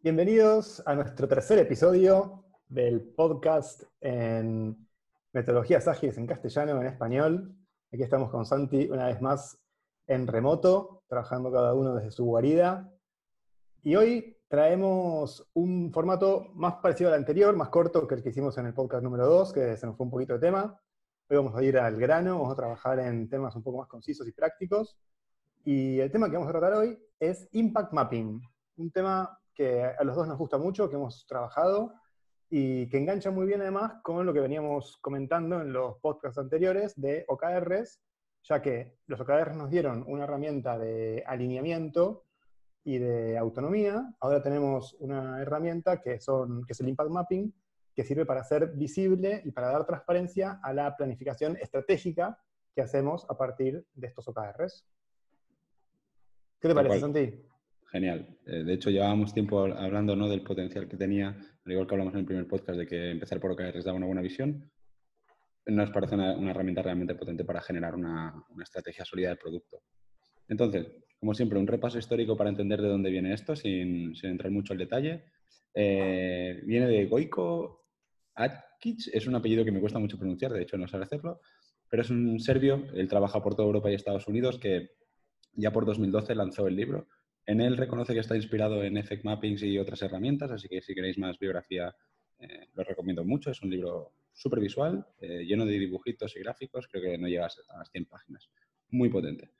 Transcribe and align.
Bienvenidos 0.00 0.80
a 0.86 0.94
nuestro 0.94 1.26
tercer 1.26 1.58
episodio 1.58 2.44
del 2.68 3.00
podcast 3.00 3.82
en 4.00 4.88
metodologías 5.32 5.88
ágiles 5.88 6.16
en 6.18 6.26
castellano, 6.28 6.80
en 6.80 6.86
español. 6.86 7.56
Aquí 7.92 8.04
estamos 8.04 8.30
con 8.30 8.46
Santi 8.46 8.88
una 8.88 9.06
vez 9.06 9.20
más 9.20 9.58
en 10.06 10.28
remoto, 10.28 11.02
trabajando 11.08 11.50
cada 11.50 11.74
uno 11.74 11.96
desde 11.96 12.12
su 12.12 12.24
guarida. 12.24 12.88
Y 13.82 13.96
hoy 13.96 14.36
traemos 14.46 15.50
un 15.54 15.92
formato 15.92 16.46
más 16.54 16.74
parecido 16.76 17.10
al 17.10 17.16
anterior, 17.16 17.56
más 17.56 17.68
corto 17.68 18.06
que 18.06 18.14
el 18.14 18.22
que 18.22 18.28
hicimos 18.28 18.56
en 18.56 18.66
el 18.66 18.74
podcast 18.74 19.02
número 19.02 19.26
2, 19.26 19.52
que 19.52 19.76
se 19.76 19.84
nos 19.84 19.96
fue 19.96 20.04
un 20.04 20.12
poquito 20.12 20.34
de 20.34 20.38
tema. 20.38 20.80
Hoy 21.28 21.36
vamos 21.38 21.56
a 21.56 21.62
ir 21.64 21.76
al 21.76 21.96
grano, 21.96 22.38
vamos 22.38 22.52
a 22.52 22.56
trabajar 22.56 23.00
en 23.00 23.28
temas 23.28 23.56
un 23.56 23.64
poco 23.64 23.78
más 23.78 23.88
concisos 23.88 24.28
y 24.28 24.32
prácticos. 24.32 24.96
Y 25.64 25.98
el 25.98 26.12
tema 26.12 26.30
que 26.30 26.36
vamos 26.36 26.50
a 26.50 26.52
tratar 26.52 26.74
hoy 26.74 26.96
es 27.18 27.48
Impact 27.50 27.92
Mapping, 27.92 28.40
un 28.76 28.92
tema 28.92 29.36
que 29.58 29.82
a 29.82 30.04
los 30.04 30.14
dos 30.14 30.28
nos 30.28 30.38
gusta 30.38 30.56
mucho, 30.56 30.88
que 30.88 30.94
hemos 30.94 31.26
trabajado 31.26 31.92
y 32.48 32.88
que 32.88 32.96
engancha 32.96 33.32
muy 33.32 33.44
bien 33.44 33.60
además 33.60 33.94
con 34.04 34.24
lo 34.24 34.32
que 34.32 34.38
veníamos 34.38 34.98
comentando 34.98 35.60
en 35.60 35.72
los 35.72 35.96
podcasts 35.96 36.38
anteriores 36.38 36.94
de 36.94 37.24
OKRs, 37.26 38.00
ya 38.44 38.62
que 38.62 38.98
los 39.08 39.20
OKRs 39.20 39.56
nos 39.56 39.68
dieron 39.68 40.04
una 40.06 40.24
herramienta 40.24 40.78
de 40.78 41.24
alineamiento 41.26 42.24
y 42.84 42.98
de 42.98 43.36
autonomía, 43.36 44.14
ahora 44.20 44.40
tenemos 44.40 44.94
una 45.00 45.42
herramienta 45.42 46.00
que, 46.00 46.20
son, 46.20 46.64
que 46.64 46.72
es 46.72 46.80
el 46.80 46.90
Impact 46.90 47.10
Mapping, 47.10 47.52
que 47.92 48.04
sirve 48.04 48.24
para 48.24 48.42
hacer 48.42 48.68
visible 48.76 49.42
y 49.44 49.50
para 49.50 49.72
dar 49.72 49.84
transparencia 49.84 50.60
a 50.62 50.72
la 50.72 50.96
planificación 50.96 51.56
estratégica 51.56 52.38
que 52.76 52.80
hacemos 52.80 53.26
a 53.28 53.36
partir 53.36 53.84
de 53.92 54.06
estos 54.06 54.28
OKRs. 54.28 54.86
¿Qué 56.60 56.68
te 56.68 56.74
parece, 56.76 57.00
Santi? 57.00 57.47
Genial. 57.90 58.38
Eh, 58.44 58.64
de 58.64 58.74
hecho, 58.74 58.90
llevábamos 58.90 59.32
tiempo 59.32 59.64
hablando 59.64 60.14
¿no? 60.14 60.28
del 60.28 60.42
potencial 60.42 60.88
que 60.88 60.96
tenía, 60.96 61.28
al 61.28 61.72
igual 61.72 61.86
que 61.86 61.94
hablamos 61.94 62.14
en 62.14 62.20
el 62.20 62.26
primer 62.26 62.46
podcast 62.46 62.78
de 62.78 62.86
que 62.86 63.10
empezar 63.10 63.40
por 63.40 63.52
OKRs 63.52 63.84
daba 63.84 63.96
una 63.96 64.06
buena 64.06 64.20
visión. 64.20 64.70
Nos 65.66 65.90
parece 65.90 66.14
una, 66.14 66.50
herramienta 66.50 66.82
realmente 66.82 67.14
potente 67.14 67.44
para 67.44 67.62
generar 67.62 67.94
una, 67.94 68.44
estrategia 68.62 69.04
sólida 69.04 69.28
del 69.28 69.38
producto. 69.38 69.82
Entonces, 70.48 70.86
como 71.18 71.34
siempre, 71.34 71.58
un 71.58 71.66
repaso 71.66 71.98
histórico 71.98 72.36
para 72.36 72.50
entender 72.50 72.80
de 72.82 72.88
dónde 72.88 73.10
viene 73.10 73.32
esto, 73.32 73.56
sin, 73.56 74.14
entrar 74.22 74.50
mucho 74.50 74.72
al 74.74 74.78
detalle. 74.78 75.24
Eh, 75.74 76.60
viene 76.64 76.86
de 76.86 77.06
Goiko 77.06 77.86
Atkic, 78.34 79.08
es 79.12 79.26
un 79.26 79.34
apellido 79.34 79.64
que 79.64 79.72
me 79.72 79.80
cuesta 79.80 79.98
mucho 79.98 80.18
pronunciar, 80.18 80.52
de 80.52 80.62
hecho 80.62 80.76
no 80.76 80.88
sé 80.88 80.96
hacerlo, 80.96 81.40
pero 81.88 82.02
es 82.02 82.10
un 82.10 82.38
serbio, 82.38 82.84
él 82.94 83.08
trabaja 83.08 83.42
por 83.42 83.54
toda 83.54 83.66
Europa 83.66 83.90
y 83.90 83.94
Estados 83.94 84.26
Unidos, 84.26 84.58
que 84.58 84.90
ya 85.54 85.70
por 85.70 85.84
2012 85.84 86.34
lanzó 86.34 86.66
el 86.66 86.76
libro 86.76 87.08
en 87.48 87.62
él 87.62 87.78
reconoce 87.78 88.12
que 88.12 88.20
está 88.20 88.36
inspirado 88.36 88.84
en 88.84 88.98
Effect 88.98 89.24
Mappings 89.24 89.62
y 89.62 89.78
otras 89.78 90.02
herramientas, 90.02 90.50
así 90.50 90.68
que 90.68 90.82
si 90.82 90.94
queréis 90.94 91.16
más 91.16 91.38
biografía, 91.38 91.96
eh, 92.38 92.68
lo 92.74 92.84
recomiendo 92.84 93.24
mucho. 93.24 93.50
Es 93.50 93.62
un 93.62 93.70
libro 93.70 94.12
súper 94.34 94.60
visual, 94.60 95.06
eh, 95.18 95.46
lleno 95.46 95.64
de 95.64 95.78
dibujitos 95.78 96.36
y 96.36 96.40
gráficos, 96.40 96.86
creo 96.88 97.02
que 97.02 97.16
no 97.16 97.26
llega 97.26 97.46
a 97.46 97.78
las 97.78 97.90
100 97.90 98.04
páginas. 98.04 98.50
Muy 98.90 99.08
potente. 99.08 99.50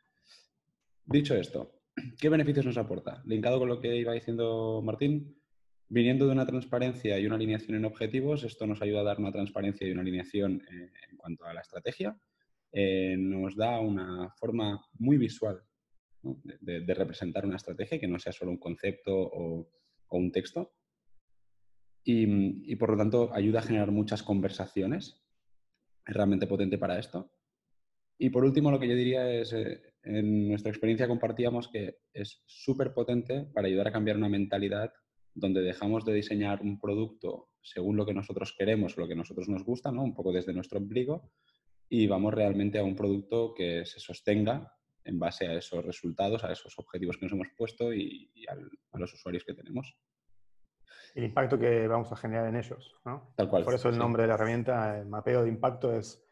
Dicho 1.06 1.34
esto, 1.34 1.80
¿qué 2.20 2.28
beneficios 2.28 2.66
nos 2.66 2.76
aporta? 2.76 3.22
Linkado 3.24 3.58
con 3.58 3.70
lo 3.70 3.80
que 3.80 3.96
iba 3.96 4.12
diciendo 4.12 4.82
Martín, 4.84 5.40
viniendo 5.88 6.26
de 6.26 6.32
una 6.32 6.44
transparencia 6.44 7.18
y 7.18 7.24
una 7.24 7.36
alineación 7.36 7.74
en 7.74 7.86
objetivos, 7.86 8.44
esto 8.44 8.66
nos 8.66 8.82
ayuda 8.82 9.00
a 9.00 9.04
dar 9.04 9.18
una 9.18 9.32
transparencia 9.32 9.88
y 9.88 9.92
una 9.92 10.02
alineación 10.02 10.60
eh, 10.70 10.90
en 11.10 11.16
cuanto 11.16 11.46
a 11.46 11.54
la 11.54 11.62
estrategia. 11.62 12.14
nos 13.16 13.56
da 13.56 13.80
una 13.80 14.28
forma 14.36 14.78
muy 14.98 15.16
visual 15.16 15.62
de, 16.42 16.94
representar 16.94 17.46
una 17.46 17.56
estrategia 17.56 17.98
que 17.98 18.08
no 18.08 18.18
sea 18.18 18.32
solo 18.32 18.50
un 18.50 18.58
concepto 18.58 19.12
o, 19.14 19.68
un 20.10 20.32
texto. 20.32 20.72
Y, 22.04 22.74
por 22.76 22.90
lo 22.90 22.96
tanto 22.96 23.30
ayuda 23.34 23.58
a 23.60 23.62
generar 23.62 23.90
muchas 23.90 24.22
conversaciones. 24.22 25.22
Es 26.06 26.14
realmente 26.14 26.46
potente 26.46 26.78
para 26.78 26.98
esto. 26.98 27.30
Y 28.16 28.30
por 28.30 28.44
último, 28.44 28.70
lo 28.70 28.80
que 28.80 28.88
yo 28.88 28.94
diría 28.94 29.30
es, 29.30 29.52
eh, 29.52 29.80
en 30.02 30.48
nuestra 30.48 30.70
experiencia 30.70 31.06
compartíamos 31.06 31.68
que 31.68 31.98
es 32.12 32.42
súper 32.46 32.94
potente 32.94 33.44
para 33.52 33.68
ayudar 33.68 33.88
a 33.88 33.92
cambiar 33.92 34.16
una 34.16 34.28
mentalidad 34.28 34.92
donde 35.34 35.60
dejamos 35.60 36.04
de 36.04 36.14
diseñar 36.14 36.62
un 36.62 36.80
producto 36.80 37.50
según 37.62 37.96
lo 37.96 38.06
que 38.06 38.14
nosotros 38.14 38.54
queremos 38.58 38.96
o 38.96 39.02
lo 39.02 39.08
que 39.08 39.14
nosotros 39.14 39.48
nos 39.48 39.64
gusta, 39.64 39.92
¿no? 39.92 40.02
un 40.02 40.14
poco 40.14 40.32
desde 40.32 40.52
nuestro 40.52 40.78
ombligo, 40.78 41.30
y 41.88 42.06
vamos 42.06 42.34
realmente 42.34 42.78
a 42.78 42.84
un 42.84 42.96
producto 42.96 43.54
que 43.54 43.84
se 43.84 44.00
sostenga 44.00 44.72
en 45.08 45.18
base 45.18 45.48
a 45.48 45.54
esos 45.54 45.84
resultados, 45.84 46.44
a 46.44 46.52
esos 46.52 46.78
objetivos 46.78 47.16
que 47.16 47.24
nos 47.24 47.32
hemos 47.32 47.48
puesto 47.56 47.92
y, 47.92 48.30
a 48.92 48.98
los 48.98 49.12
usuarios 49.14 49.44
que 49.44 49.54
tenemos. 49.54 49.96
El 51.14 51.24
impacto 51.24 51.58
que 51.58 51.88
vamos 51.88 52.12
a 52.12 52.16
generar 52.16 52.46
en 52.46 52.56
ellos. 52.56 52.94
¿no? 53.04 53.32
Tal 53.34 53.48
cual. 53.48 53.64
Por 53.64 53.74
eso 53.74 53.88
el 53.88 53.98
nombre 53.98 54.22
de 54.22 54.28
la 54.28 54.34
herramienta, 54.34 54.98
el 54.98 55.06
mapeo 55.06 55.42
de 55.42 55.48
impacto, 55.48 55.94
es, 55.94 56.22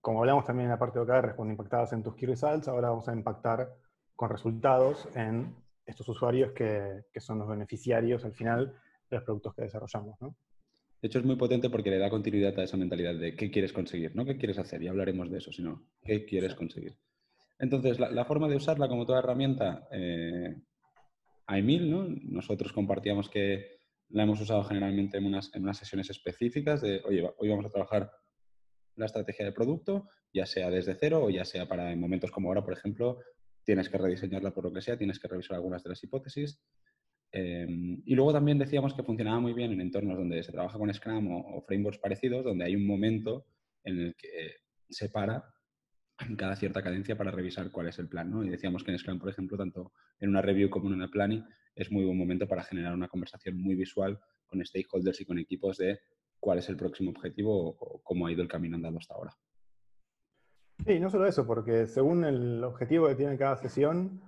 como 0.00 0.20
hablamos 0.20 0.46
también 0.46 0.64
en 0.66 0.70
la 0.70 0.78
parte 0.78 0.98
de 0.98 1.04
OKR, 1.04 1.36
cuando 1.36 1.52
impactabas 1.52 1.92
en 1.92 2.02
tus 2.02 2.16
key 2.16 2.26
results, 2.26 2.66
ahora 2.66 2.88
vamos 2.88 3.08
a 3.08 3.12
impactar 3.12 3.76
con 4.16 4.30
resultados 4.30 5.06
en 5.14 5.54
estos 5.84 6.08
usuarios 6.08 6.52
que, 6.52 7.04
que 7.12 7.20
son 7.20 7.38
los 7.38 7.48
beneficiarios 7.48 8.24
al 8.24 8.32
final 8.32 8.74
de 9.10 9.16
los 9.16 9.24
productos 9.24 9.54
que 9.54 9.62
desarrollamos. 9.62 10.20
¿no? 10.20 10.34
De 11.00 11.08
hecho, 11.08 11.18
es 11.18 11.24
muy 11.24 11.36
potente 11.36 11.70
porque 11.70 11.90
le 11.90 11.98
da 11.98 12.10
continuidad 12.10 12.58
a 12.58 12.64
esa 12.64 12.76
mentalidad 12.76 13.14
de 13.14 13.36
qué 13.36 13.50
quieres 13.50 13.72
conseguir, 13.72 14.16
no 14.16 14.24
qué 14.24 14.36
quieres 14.36 14.58
hacer, 14.58 14.82
y 14.82 14.88
hablaremos 14.88 15.30
de 15.30 15.38
eso, 15.38 15.52
sino 15.52 15.86
qué 16.02 16.24
quieres 16.24 16.54
conseguir. 16.54 16.96
Entonces, 17.58 17.98
la, 17.98 18.24
forma 18.24 18.48
de 18.48 18.56
usarla 18.56 18.88
como 18.88 19.04
toda 19.04 19.18
herramienta, 19.18 19.88
eh, 19.90 20.54
hay 21.46 21.62
mil, 21.62 21.90
¿no? 21.90 22.06
Nosotros 22.06 22.72
compartíamos 22.72 23.28
que 23.28 23.78
la 24.10 24.22
hemos 24.22 24.40
usado 24.40 24.62
generalmente 24.64 25.18
en 25.18 25.26
unas, 25.26 25.54
en 25.54 25.64
unas 25.64 25.76
sesiones 25.76 26.08
específicas 26.08 26.80
de, 26.80 27.02
oye, 27.04 27.28
hoy 27.36 27.48
vamos 27.48 27.66
a 27.66 27.70
trabajar 27.70 28.10
la 28.94 29.06
estrategia 29.06 29.44
de 29.44 29.52
producto, 29.52 30.08
ya 30.32 30.46
sea 30.46 30.70
desde 30.70 30.94
cero 30.94 31.24
o 31.24 31.30
ya 31.30 31.44
sea 31.44 31.68
para 31.68 31.92
en 31.92 32.00
momentos 32.00 32.30
como 32.30 32.48
ahora, 32.48 32.64
por 32.64 32.72
ejemplo, 32.72 33.18
tienes 33.64 33.88
que 33.88 33.98
rediseñarla 33.98 34.52
por 34.52 34.64
lo 34.64 34.72
que 34.72 34.80
sea, 34.80 34.96
tienes 34.96 35.18
que 35.18 35.28
revisar 35.28 35.56
algunas 35.56 35.82
de 35.82 35.90
las 35.90 36.02
hipótesis. 36.02 36.60
Em, 37.32 38.02
y 38.06 38.14
luego 38.14 38.32
también 38.32 38.58
decíamos 38.58 38.94
que 38.94 39.02
funcionaba 39.02 39.40
muy 39.40 39.52
bien 39.52 39.72
en 39.72 39.80
entornos 39.80 40.16
donde 40.16 40.42
se 40.42 40.52
trabaja 40.52 40.78
con 40.78 40.92
Scrum 40.94 41.30
o, 41.30 41.56
o 41.56 41.62
frameworks 41.62 41.98
parecidos, 41.98 42.44
donde 42.44 42.64
hay 42.64 42.76
un 42.76 42.86
momento 42.86 43.46
en 43.84 43.98
el 43.98 44.16
que 44.16 44.56
se 44.88 45.10
para 45.10 45.44
cada 46.36 46.56
cierta 46.56 46.82
cadencia 46.82 47.16
para 47.16 47.30
revisar 47.30 47.70
cuál 47.70 47.88
es 47.88 47.98
el 47.98 48.08
plan. 48.08 48.30
¿no? 48.30 48.44
Y 48.44 48.48
decíamos 48.48 48.84
que 48.84 48.90
en 48.90 48.98
Scrum, 48.98 49.18
por 49.18 49.28
ejemplo, 49.28 49.56
tanto 49.56 49.92
en 50.20 50.30
una 50.30 50.42
review 50.42 50.68
como 50.70 50.88
en 50.88 50.94
una 50.94 51.08
planning, 51.08 51.44
es 51.74 51.90
muy 51.92 52.04
buen 52.04 52.18
momento 52.18 52.48
para 52.48 52.64
generar 52.64 52.92
una 52.94 53.08
conversación 53.08 53.60
muy 53.60 53.74
visual 53.74 54.18
con 54.46 54.64
stakeholders 54.64 55.20
y 55.20 55.24
con 55.24 55.38
equipos 55.38 55.78
de 55.78 56.00
cuál 56.40 56.58
es 56.58 56.68
el 56.68 56.76
próximo 56.76 57.10
objetivo 57.10 57.76
o, 57.78 58.00
cómo 58.02 58.26
ha 58.26 58.32
ido 58.32 58.42
el 58.42 58.48
camino 58.48 58.76
andando 58.76 58.98
hasta 58.98 59.14
ahora. 59.14 59.36
Sí, 60.84 60.98
no 61.00 61.10
solo 61.10 61.26
eso, 61.26 61.46
porque 61.46 61.86
según 61.86 62.24
el 62.24 62.62
objetivo 62.64 63.08
que 63.08 63.16
tiene 63.16 63.36
cada 63.36 63.56
sesión, 63.56 64.20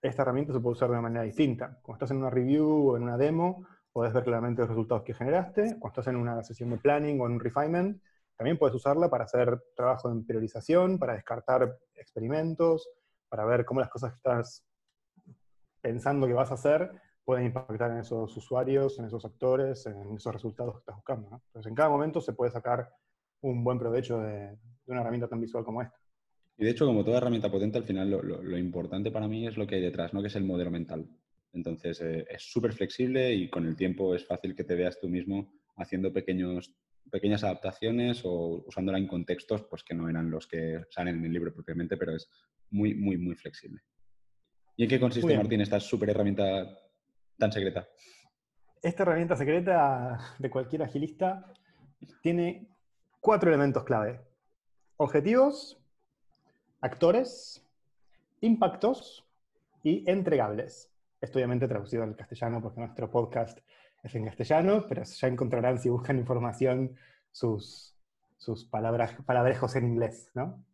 esta 0.00 0.22
herramienta 0.22 0.52
se 0.52 0.60
puede 0.60 0.72
usar 0.72 0.88
de 0.88 0.94
una 0.94 1.02
manera 1.02 1.22
distinta. 1.22 1.78
Cuando 1.82 1.96
estás 2.04 2.10
en 2.10 2.18
una 2.18 2.30
review 2.30 2.90
o 2.90 2.96
en 2.96 3.04
una 3.04 3.16
demo, 3.16 3.66
puedes 3.92 4.12
ver 4.12 4.24
claramente 4.24 4.62
los 4.62 4.68
resultados 4.68 5.04
que 5.04 5.14
generaste. 5.14 5.76
Cuando 5.78 5.88
estás 5.88 6.08
en 6.08 6.16
una 6.16 6.42
sesión 6.42 6.70
de 6.70 6.78
planning 6.78 7.20
o 7.20 7.26
en 7.26 7.32
un 7.32 7.40
refinement, 7.40 8.02
también 8.36 8.58
puedes 8.58 8.74
usarla 8.74 9.08
para 9.08 9.24
hacer 9.24 9.62
trabajo 9.76 10.10
en 10.10 10.24
priorización, 10.24 10.98
para 10.98 11.14
descartar 11.14 11.78
experimentos, 11.94 12.88
para 13.28 13.44
ver 13.44 13.64
cómo 13.64 13.80
las 13.80 13.88
cosas 13.88 14.12
que 14.12 14.16
estás 14.16 14.64
pensando 15.80 16.26
que 16.26 16.32
vas 16.32 16.50
a 16.50 16.54
hacer 16.54 16.90
pueden 17.24 17.46
impactar 17.46 17.90
en 17.92 17.98
esos 17.98 18.36
usuarios, 18.36 18.98
en 18.98 19.06
esos 19.06 19.24
actores, 19.24 19.86
en 19.86 20.16
esos 20.16 20.32
resultados 20.32 20.74
que 20.74 20.80
estás 20.80 20.96
buscando. 20.96 21.42
Entonces, 21.46 21.70
en 21.70 21.74
cada 21.74 21.88
momento 21.88 22.20
se 22.20 22.32
puede 22.32 22.50
sacar 22.50 22.88
un 23.42 23.62
buen 23.62 23.78
provecho 23.78 24.18
de, 24.20 24.56
una 24.86 25.00
herramienta 25.00 25.28
tan 25.28 25.40
visual 25.40 25.64
como 25.64 25.82
esta. 25.82 25.96
Y 26.58 26.64
de 26.64 26.70
hecho, 26.70 26.86
como 26.86 27.04
toda 27.04 27.18
herramienta 27.18 27.50
potente, 27.50 27.78
al 27.78 27.84
final 27.84 28.10
lo, 28.10 28.58
importante 28.58 29.10
para 29.10 29.28
mí 29.28 29.46
es 29.46 29.56
lo 29.56 29.66
que 29.66 29.76
hay 29.76 29.80
detrás, 29.80 30.12
¿no? 30.12 30.20
que 30.20 30.28
es 30.28 30.36
el 30.36 30.44
modelo 30.44 30.70
mental. 30.70 31.08
Entonces, 31.52 32.00
eh, 32.00 32.26
es 32.28 32.42
súper 32.42 32.72
flexible 32.72 33.32
y 33.32 33.48
con 33.48 33.66
el 33.66 33.76
tiempo 33.76 34.14
es 34.14 34.26
fácil 34.26 34.54
que 34.54 34.64
te 34.64 34.74
veas 34.74 34.98
tú 35.00 35.08
mismo 35.08 35.52
haciendo 35.76 36.12
pequeños 36.12 36.74
pequeñas 37.12 37.44
adaptaciones 37.44 38.22
o 38.24 38.64
usándola 38.66 38.98
en 38.98 39.06
contextos 39.06 39.62
pues, 39.64 39.84
que 39.84 39.94
no 39.94 40.08
eran 40.08 40.30
los 40.30 40.46
que 40.46 40.80
salen 40.88 41.18
en 41.18 41.26
el 41.26 41.32
libro 41.32 41.52
propiamente, 41.52 41.98
pero 41.98 42.16
es 42.16 42.28
muy, 42.70 42.94
muy, 42.94 43.18
muy 43.18 43.36
flexible. 43.36 43.82
¿Y 44.76 44.84
en 44.84 44.88
qué 44.88 44.98
consiste, 44.98 45.36
Martín, 45.36 45.60
esta 45.60 45.78
súper 45.78 46.08
herramienta 46.10 46.66
tan 47.38 47.52
secreta? 47.52 47.86
Esta 48.82 49.02
herramienta 49.02 49.36
secreta 49.36 50.18
de 50.38 50.50
cualquier 50.50 50.82
agilista 50.82 51.52
tiene 52.22 52.68
cuatro 53.20 53.50
elementos 53.50 53.84
clave. 53.84 54.18
Objetivos, 54.96 55.78
actores, 56.80 57.62
impactos 58.40 59.24
y 59.82 60.08
entregables. 60.10 60.90
Esto 61.20 61.38
obviamente 61.38 61.68
traducido 61.68 62.04
al 62.04 62.16
castellano 62.16 62.62
porque 62.62 62.80
nuestro 62.80 63.10
podcast 63.10 63.58
es 64.02 64.14
en 64.14 64.24
castellano, 64.24 64.86
pero 64.88 65.02
ya 65.04 65.28
encontrarán 65.28 65.78
si 65.78 65.88
buscan 65.88 66.18
información 66.18 66.94
sus, 67.30 67.94
sus 68.36 68.64
palabras, 68.64 69.14
palabrejos 69.24 69.76
en 69.76 69.86
inglés, 69.86 70.30
¿no? 70.34 70.64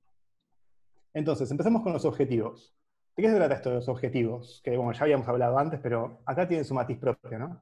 Entonces, 1.14 1.50
empecemos 1.50 1.82
con 1.82 1.92
los 1.92 2.04
objetivos. 2.04 2.75
¿De 3.16 3.22
qué 3.22 3.30
se 3.30 3.36
trata 3.36 3.56
esto 3.56 3.70
de 3.70 3.76
los 3.76 3.88
objetivos? 3.88 4.60
Que, 4.64 4.76
bueno, 4.76 4.92
ya 4.92 5.02
habíamos 5.02 5.28
hablado 5.28 5.58
antes, 5.58 5.80
pero 5.82 6.20
acá 6.25 6.46
tiene 6.46 6.64
su 6.64 6.75
matiz 6.75 6.98
propio, 6.98 7.38
¿no? 7.38 7.60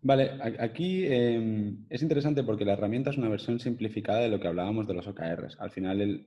Vale, 0.00 0.38
aquí 0.60 1.04
em, 1.06 1.84
es 1.90 2.02
interesante 2.02 2.44
porque 2.44 2.64
la 2.64 2.74
herramienta 2.74 3.10
es 3.10 3.18
una 3.18 3.28
versión 3.28 3.58
simplificada 3.58 4.20
de 4.20 4.28
lo 4.28 4.38
que 4.38 4.48
hablábamos 4.48 4.86
de 4.86 4.94
los 4.94 5.06
OKRs. 5.08 5.58
Al 5.58 5.70
final, 5.70 6.00
el 6.00 6.26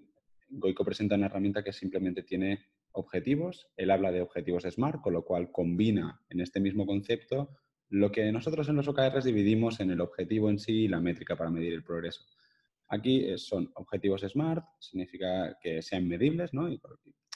Goico 0.49 0.83
presenta 0.83 1.15
una 1.15 1.27
herramienta 1.27 1.63
que 1.63 1.71
simplemente 1.71 2.23
tiene 2.23 2.65
objetivos. 2.91 3.67
Él 3.77 3.89
habla 3.91 4.11
de 4.11 4.21
objetivos 4.21 4.63
SMART, 4.63 5.01
con 5.01 5.13
lo 5.13 5.23
cual 5.23 5.51
combina 5.51 6.21
en 6.29 6.41
este 6.41 6.59
mismo 6.59 6.85
concepto 6.85 7.49
lo 7.91 8.09
que 8.09 8.31
nosotros 8.31 8.69
en 8.69 8.77
los 8.77 8.87
OKRs 8.87 9.25
dividimos 9.25 9.81
en 9.81 9.91
el 9.91 9.99
objetivo 9.99 10.49
en 10.49 10.59
sí 10.59 10.83
y 10.83 10.87
la 10.87 11.01
métrica 11.01 11.35
para 11.35 11.51
medir 11.51 11.73
el 11.73 11.83
progreso. 11.83 12.23
Aquí 12.87 13.25
eh, 13.25 13.37
son 13.37 13.69
objetivos 13.75 14.21
SMART, 14.21 14.63
significa 14.79 15.57
que 15.61 15.81
sean 15.81 16.07
medibles 16.07 16.53
¿no? 16.53 16.71
y 16.71 16.79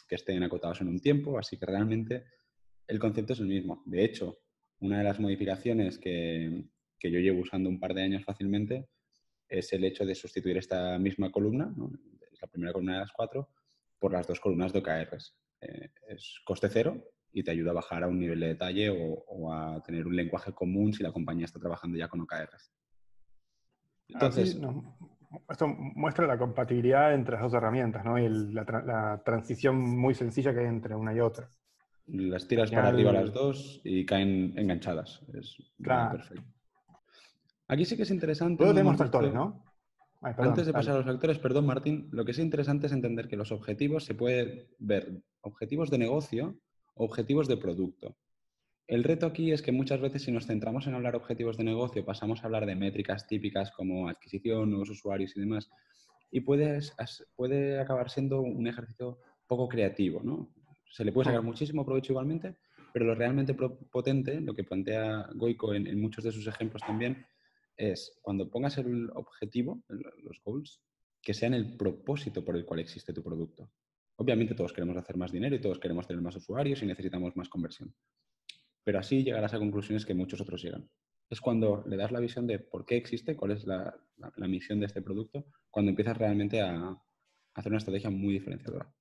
que 0.07 0.15
estén 0.15 0.43
acotados 0.43 0.79
en 0.79 0.87
un 0.87 0.99
tiempo, 0.99 1.37
así 1.37 1.57
que 1.57 1.65
realmente 1.65 2.23
el 2.87 2.99
concepto 2.99 3.33
es 3.33 3.39
el 3.41 3.47
mismo. 3.47 3.83
De 3.85 4.05
hecho, 4.05 4.39
una 4.79 4.99
de 4.99 5.03
las 5.03 5.19
modificaciones 5.19 5.99
que, 5.99 6.63
yo 7.01 7.19
llevo 7.19 7.41
usando 7.41 7.69
un 7.69 7.79
par 7.79 7.93
de 7.93 8.01
años 8.01 8.23
fácilmente 8.23 8.87
es 9.47 9.71
el 9.73 9.83
hecho 9.83 10.05
de 10.05 10.15
sustituir 10.15 10.57
esta 10.57 10.97
misma 10.97 11.31
columna, 11.31 11.71
la 12.41 12.47
primera 12.47 12.73
columna 12.73 12.93
de 12.93 12.99
las 13.01 13.11
cuatro, 13.11 13.49
por 13.99 14.13
las 14.13 14.25
dos 14.25 14.39
columnas 14.39 14.73
de 14.73 14.79
OKRs. 14.79 15.35
Eh, 15.61 15.89
es 16.07 16.39
coste 16.43 16.67
cero 16.69 17.14
y 17.35 17.43
te 17.43 17.51
ayuda 17.51 17.71
a 17.71 17.73
bajar 17.73 18.01
a 18.01 18.07
un 18.07 18.17
nivel 18.17 18.39
de 18.39 18.47
detalle 18.47 18.89
o, 18.89 19.51
a 19.51 19.83
tener 19.83 20.07
un 20.07 20.15
lenguaje 20.15 20.53
común 20.53 20.93
si 20.93 21.03
la 21.03 21.11
compañía 21.11 21.43
está 21.43 21.59
trabajando 21.59 21.97
ya 21.97 22.07
con 22.07 22.21
OKRs. 22.21 22.71
Entonces, 24.07 24.57
esto 25.49 25.67
muestra 25.67 26.27
la 26.27 26.37
compatibilidad 26.37 27.13
entre 27.13 27.33
las 27.33 27.41
dos 27.41 27.53
herramientas 27.53 28.05
¿no? 28.05 28.17
y 28.17 28.29
la, 28.29 28.63
la, 28.63 29.21
transición 29.25 29.75
muy 29.75 30.13
sencilla 30.13 30.53
que 30.53 30.61
hay 30.61 30.67
entre 30.67 30.95
una 30.95 31.13
y 31.13 31.19
otra. 31.19 31.49
Las 32.07 32.47
tiras 32.47 32.71
para 32.71 32.87
arriba 32.87 33.11
las 33.11 33.33
dos 33.33 33.81
y 33.83 34.05
caen 34.05 34.53
enganchadas. 34.55 35.21
Es 35.33 35.57
perfecto. 35.77 36.41
Aquí 37.67 37.83
sí 37.83 37.97
que 37.97 38.03
es 38.03 38.11
interesante. 38.11 38.63
Todos 38.63 38.75
tenemos 38.75 38.95
factores, 38.95 39.33
¿no? 39.33 39.61
Antes 40.21 40.67
de 40.67 40.71
pasar 40.71 40.93
a 40.93 40.97
los 40.97 41.05
factores, 41.05 41.37
perdón, 41.39 41.65
Martín, 41.65 42.07
lo 42.11 42.23
que 42.23 42.31
es 42.31 42.39
interesante 42.39 42.87
es 42.87 42.93
entender 42.93 43.27
que 43.27 43.35
los 43.35 43.51
objetivos 43.51 44.05
se 44.05 44.15
pueden 44.15 44.67
ver 44.79 45.21
objetivos 45.41 45.89
de 45.89 45.97
negocio 45.97 46.55
objetivos 46.95 47.47
de 47.47 47.57
producto. 47.57 48.17
El 48.87 49.03
reto 49.03 49.25
aquí 49.25 49.51
es 49.51 49.61
que 49.61 49.71
muchas 49.71 49.99
veces 49.99 50.23
si 50.23 50.31
nos 50.31 50.45
centramos 50.45 50.85
en 50.85 50.93
hablar 50.93 51.15
objetivos 51.15 51.57
de 51.57 51.63
negocio, 51.63 52.05
pasamos 52.05 52.41
a 52.41 52.45
hablar 52.45 52.65
de 52.65 52.75
métricas 52.75 53.25
típicas 53.27 53.71
como 53.71 54.09
adquisición, 54.09 54.69
nuevos 54.69 54.89
usuarios 54.89 55.35
y 55.35 55.39
demás, 55.39 55.69
y 56.31 56.41
puede, 56.41 56.79
puede 57.35 57.79
acabar 57.79 58.09
siendo 58.09 58.41
un 58.41 58.67
ejercicio 58.67 59.19
poco 59.47 59.67
creativo, 59.67 60.21
¿no? 60.23 60.53
Se 60.91 61.03
le 61.03 61.11
puede 61.11 61.25
sacar 61.25 61.43
muchísimo 61.43 61.85
provecho 61.85 62.13
igualmente, 62.13 62.55
pero 62.93 63.05
lo 63.05 63.15
realmente 63.15 63.53
potente, 63.53 64.39
lo 64.39 64.53
que 64.53 64.63
plantea 64.63 65.29
Goico 65.33 65.73
en, 65.73 65.99
muchos 65.99 66.23
de 66.23 66.31
sus 66.31 66.47
ejemplos 66.47 66.81
también, 66.85 67.25
es 67.75 68.17
cuando 68.21 68.49
pongas 68.49 68.77
el 68.77 69.09
objetivo, 69.15 69.83
los 69.89 70.41
goals, 70.43 70.81
que 71.21 71.33
sean 71.33 71.53
el 71.53 71.75
propósito 71.75 72.45
por 72.45 72.55
el 72.55 72.65
cual 72.65 72.79
existe 72.79 73.11
tu 73.11 73.23
producto. 73.23 73.69
Obviamente 74.17 74.55
todos 74.55 74.71
queremos 74.71 74.95
hacer 74.97 75.17
más 75.17 75.31
dinero 75.31 75.55
y 75.55 75.61
todos 75.61 75.79
queremos 75.79 76.07
tener 76.07 76.21
más 76.21 76.35
usuarios 76.35 76.81
y 76.81 76.85
necesitamos 76.85 77.35
más 77.35 77.49
conversión. 77.49 77.93
Pero 78.83 78.99
así 78.99 79.23
llegarás 79.23 79.53
a 79.53 79.59
conclusiones 79.59 80.05
que 80.05 80.13
muchos 80.13 80.39
otros 80.39 80.61
llegan. 80.63 80.89
Es 81.29 81.41
cuando 81.41 81.83
le 81.87 81.97
das 81.97 82.11
la 82.11 82.19
visión 82.19 82.45
de 82.47 82.59
por 82.59 82.85
qué 82.85 82.95
existe, 82.97 83.35
cuál 83.35 83.51
es 83.51 83.65
la, 83.65 83.93
misión 84.37 84.79
de 84.79 84.85
este 84.85 85.01
producto, 85.01 85.45
cuando 85.69 85.89
empiezas 85.89 86.17
realmente 86.17 86.61
a 86.61 86.95
hacer 87.55 87.71
una 87.71 87.79
estrategia 87.79 88.09
muy 88.09 88.33
diferenciadora. 88.33 88.93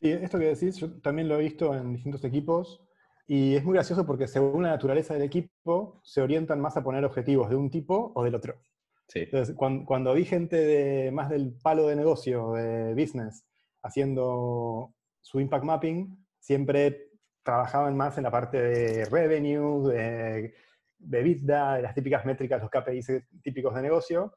Sí, 0.00 0.10
esto 0.10 0.38
que 0.38 0.46
decís, 0.46 0.76
yo 0.76 0.92
también 1.00 1.28
lo 1.28 1.38
he 1.38 1.42
visto 1.42 1.74
en 1.74 1.92
distintos 1.92 2.24
equipos 2.24 2.80
y 3.26 3.54
es 3.54 3.64
muy 3.64 3.74
gracioso 3.74 4.06
porque 4.06 4.26
según 4.26 4.62
la 4.62 4.70
naturaleza 4.70 5.12
del 5.12 5.24
equipo 5.24 6.00
se 6.02 6.22
orientan 6.22 6.60
más 6.60 6.76
a 6.76 6.82
poner 6.82 7.04
objetivos 7.04 7.50
de 7.50 7.56
un 7.56 7.70
tipo 7.70 8.12
o 8.14 8.24
del 8.24 8.34
otro. 8.34 8.62
Sí. 9.08 9.20
Entonces, 9.20 9.54
cuando, 9.56 10.14
vi 10.14 10.24
gente 10.24 10.56
de, 10.56 11.10
más 11.10 11.28
del 11.28 11.52
palo 11.62 11.88
de 11.88 11.96
negocio, 11.96 12.52
de 12.52 12.94
business, 12.94 13.44
haciendo 13.82 14.94
su 15.20 15.40
impact 15.40 15.64
mapping, 15.64 16.26
siempre 16.38 17.10
trabajaban 17.42 17.96
más 17.96 18.16
en 18.18 18.24
la 18.24 18.30
parte 18.30 18.60
de 18.60 19.04
revenue, 19.06 19.90
de, 19.92 20.54
de 20.98 21.22
de 21.22 21.82
las 21.82 21.94
típicas 21.94 22.24
métricas, 22.24 22.60
los 22.60 22.70
KPIs 22.70 23.10
típicos 23.42 23.74
de 23.74 23.82
negocio. 23.82 24.34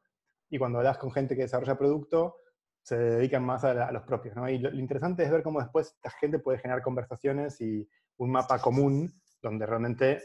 Y 0.50 0.57
cuando 0.57 0.80
hablas 0.80 0.98
con 0.98 1.12
gente 1.12 1.36
que 1.36 1.44
desarrolla 1.44 1.78
producto, 1.78 2.38
se 2.84 2.98
dedican 2.98 3.44
más 3.44 3.63
a, 3.63 3.92
los 3.92 4.04
propios. 4.04 4.36
¿no? 4.36 4.48
Y 4.50 4.60
lo, 4.60 4.72
interesante 4.74 5.24
es 5.24 5.31
ver 5.31 5.42
cómo 5.42 5.60
después 5.60 5.94
esta 5.95 6.12
gente 6.12 6.40
puede 6.40 6.60
generar 6.60 6.81
conversaciones 6.81 7.60
y 7.62 7.88
un 8.18 8.31
mapa 8.31 8.60
común 8.60 9.12
donde 9.42 9.66
realmente 9.66 10.22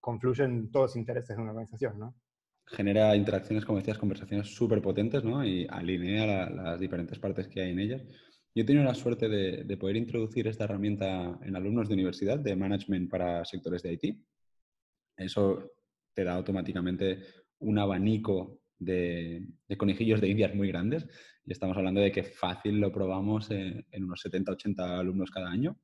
confluyen 0.00 0.70
todos 0.70 0.90
los 0.90 0.96
intereses 0.96 1.36
de 1.36 1.42
una 1.42 1.52
organización. 1.52 1.98
¿no? 1.98 2.14
Genera 2.66 3.14
interacciones, 3.16 3.64
como 3.64 3.78
decías, 3.78 3.98
conversaciones 3.98 4.48
súper 4.54 4.82
potentes 4.82 5.24
¿no? 5.24 5.44
y 5.44 5.66
alinea 5.70 6.50
las 6.50 6.80
diferentes 6.80 7.18
partes 7.18 7.48
que 7.48 7.62
hay 7.62 7.70
en 7.70 7.78
ellas. 7.78 8.02
Yo 8.54 8.62
he 8.62 8.66
tenido 8.66 8.84
la 8.84 8.94
suerte 8.94 9.28
de, 9.28 9.64
de, 9.64 9.76
poder 9.76 9.96
introducir 9.96 10.46
esta 10.46 10.64
herramienta 10.64 11.38
en 11.42 11.56
alumnos 11.56 11.88
de 11.88 11.94
universidad 11.94 12.38
de 12.38 12.54
management 12.54 13.10
para 13.10 13.44
sectores 13.44 13.82
de 13.82 13.92
IT. 13.94 14.16
Eso 15.16 15.72
te 16.14 16.24
da 16.24 16.34
automáticamente 16.34 17.22
un 17.60 17.78
abanico 17.78 18.62
de, 18.78 19.46
conejillos 19.76 20.20
de 20.20 20.28
indias 20.28 20.54
muy 20.54 20.68
grandes 20.68 21.06
y 21.44 21.52
estamos 21.52 21.76
hablando 21.76 22.00
de 22.00 22.12
que 22.12 22.24
fácil 22.24 22.80
lo 22.80 22.92
probamos 22.92 23.50
en, 23.50 23.84
unos 23.94 24.24
70-80 24.24 24.98
alumnos 24.98 25.30
cada 25.30 25.50
año 25.50 25.78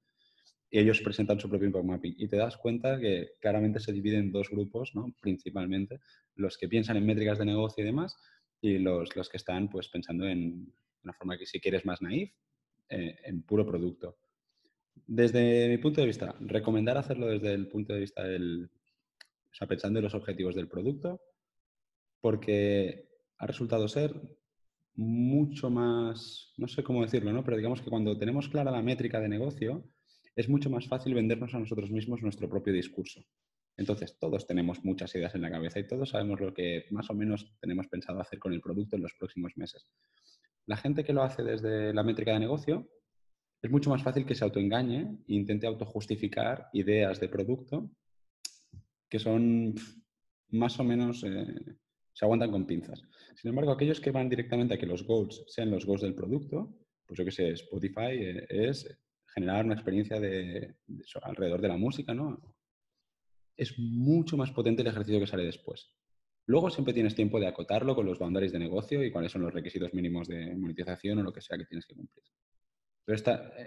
y 0.70 0.80
ellos 0.80 1.00
presentan 1.00 1.40
su 1.40 1.48
propio 1.48 1.66
impact 1.66 1.84
mapping 1.84 2.14
y 2.18 2.28
te 2.28 2.36
das 2.36 2.56
cuenta 2.56 2.98
que 2.98 3.30
claramente 3.40 3.80
se 3.80 3.92
dividen 3.92 4.20
en 4.20 4.32
dos 4.32 4.50
grupos, 4.50 4.94
¿no? 4.94 5.14
principalmente 5.20 6.00
los 6.34 6.58
que 6.58 6.68
piensan 6.68 6.96
en 6.96 7.06
métricas 7.06 7.38
de 7.38 7.46
negocio 7.46 7.82
y 7.82 7.86
demás 7.86 8.16
y 8.60 8.78
los, 8.78 9.14
los 9.16 9.28
que 9.28 9.36
están 9.36 9.68
pues 9.68 9.88
pensando 9.88 10.26
en 10.26 10.72
una 11.04 11.12
forma 11.14 11.38
que 11.38 11.46
si 11.46 11.60
quieres 11.60 11.86
más 11.86 12.02
naif, 12.02 12.32
eh, 12.88 13.16
en 13.24 13.42
puro 13.42 13.66
producto. 13.66 14.18
Desde 15.06 15.68
mi 15.68 15.78
punto 15.78 16.00
de 16.00 16.06
vista, 16.06 16.34
recomendar 16.40 16.98
hacerlo 16.98 17.26
desde 17.26 17.52
el 17.52 17.68
punto 17.68 17.92
de 17.92 18.00
vista 18.00 18.24
del, 18.24 18.64
o 18.64 19.54
sea, 19.54 19.66
pensando 19.66 19.98
en 19.98 20.04
los 20.04 20.14
objetivos 20.14 20.54
del 20.54 20.68
producto, 20.68 21.20
porque 22.20 23.08
ha 23.38 23.46
resultado 23.46 23.88
ser 23.88 24.14
mucho 24.94 25.70
más, 25.70 26.52
no 26.56 26.66
sé 26.66 26.82
cómo 26.82 27.02
decirlo, 27.02 27.32
¿no? 27.32 27.44
pero 27.44 27.56
digamos 27.56 27.80
que 27.80 27.90
cuando 27.90 28.18
tenemos 28.18 28.48
clara 28.48 28.72
la 28.72 28.82
métrica 28.82 29.20
de 29.20 29.28
negocio, 29.28 29.88
es 30.34 30.48
mucho 30.48 30.70
más 30.70 30.86
fácil 30.86 31.14
vendernos 31.14 31.54
a 31.54 31.58
nosotros 31.58 31.90
mismos 31.90 32.22
nuestro 32.22 32.48
propio 32.48 32.72
discurso. 32.72 33.24
Entonces, 33.76 34.18
todos 34.18 34.46
tenemos 34.46 34.84
muchas 34.84 35.14
ideas 35.14 35.34
en 35.36 35.42
la 35.42 35.50
cabeza 35.50 35.78
y 35.78 35.86
todos 35.86 36.10
sabemos 36.10 36.40
lo 36.40 36.52
que 36.52 36.86
más 36.90 37.08
o 37.10 37.14
menos 37.14 37.56
tenemos 37.60 37.86
pensado 37.86 38.20
hacer 38.20 38.40
con 38.40 38.52
el 38.52 38.60
producto 38.60 38.96
en 38.96 39.02
los 39.02 39.14
próximos 39.14 39.56
meses. 39.56 39.86
La 40.68 40.76
gente 40.76 41.02
que 41.02 41.14
lo 41.14 41.22
hace 41.22 41.42
desde 41.42 41.94
la 41.94 42.02
métrica 42.02 42.34
de 42.34 42.40
negocio 42.40 42.86
es 43.62 43.70
mucho 43.70 43.88
más 43.88 44.02
fácil 44.02 44.26
que 44.26 44.34
se 44.34 44.44
autoengañe 44.44 45.24
e 45.26 45.34
intente 45.34 45.66
autojustificar 45.66 46.68
ideas 46.74 47.18
de 47.20 47.28
producto 47.30 47.90
que 49.08 49.18
son 49.18 49.74
más 50.50 50.78
o 50.78 50.84
menos 50.84 51.24
eh, 51.24 51.54
se 52.12 52.24
aguantan 52.26 52.50
con 52.50 52.66
pinzas. 52.66 53.00
Sin 53.34 53.48
embargo, 53.48 53.72
aquellos 53.72 53.98
que 53.98 54.10
van 54.10 54.28
directamente 54.28 54.74
a 54.74 54.78
que 54.78 54.84
los 54.84 55.04
goals 55.06 55.42
sean 55.46 55.70
los 55.70 55.86
goals 55.86 56.02
del 56.02 56.14
producto, 56.14 56.76
pues 57.06 57.16
yo 57.16 57.24
que 57.24 57.32
sé, 57.32 57.48
Spotify 57.52 58.12
eh, 58.12 58.46
es 58.50 58.86
generar 59.34 59.64
una 59.64 59.74
experiencia 59.74 60.20
de, 60.20 60.74
alrededor 61.22 61.62
de 61.62 61.68
la 61.68 61.78
música, 61.78 62.12
¿no? 62.12 62.54
Es 63.56 63.78
mucho 63.78 64.36
más 64.36 64.50
potente 64.50 64.82
el 64.82 64.88
ejercicio 64.88 65.18
que 65.18 65.26
sale 65.26 65.44
después. 65.44 65.94
Luego 66.48 66.70
siempre 66.70 66.94
tienes 66.94 67.14
tiempo 67.14 67.38
de 67.38 67.46
acotarlo 67.46 67.94
con 67.94 68.06
los 68.06 68.18
boundaries 68.18 68.52
de 68.52 68.58
negocio 68.58 69.04
y 69.04 69.12
cuáles 69.12 69.30
son 69.30 69.42
los 69.42 69.52
requisitos 69.52 69.92
mínimos 69.92 70.28
de 70.28 70.56
monetización 70.56 71.18
o 71.18 71.22
lo 71.22 71.30
que 71.30 71.42
sea 71.42 71.58
que 71.58 71.66
tienes 71.66 71.84
que 71.84 71.94
cumplir. 71.94 72.24
Pero 73.04 73.20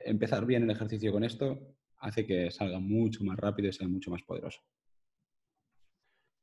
empezar 0.04 0.48
bien 0.48 0.64
el 0.64 0.72
ejercicio 0.72 1.12
con 1.12 1.24
esto 1.24 1.76
hace 2.00 2.26
que 2.26 2.50
salga 2.50 2.80
mucho 2.80 3.24
más 3.24 3.38
rápido 3.38 3.70
y 3.70 3.74
sea 3.74 3.88
mucho 3.88 4.10
más 4.10 4.24
poderoso. 4.24 4.62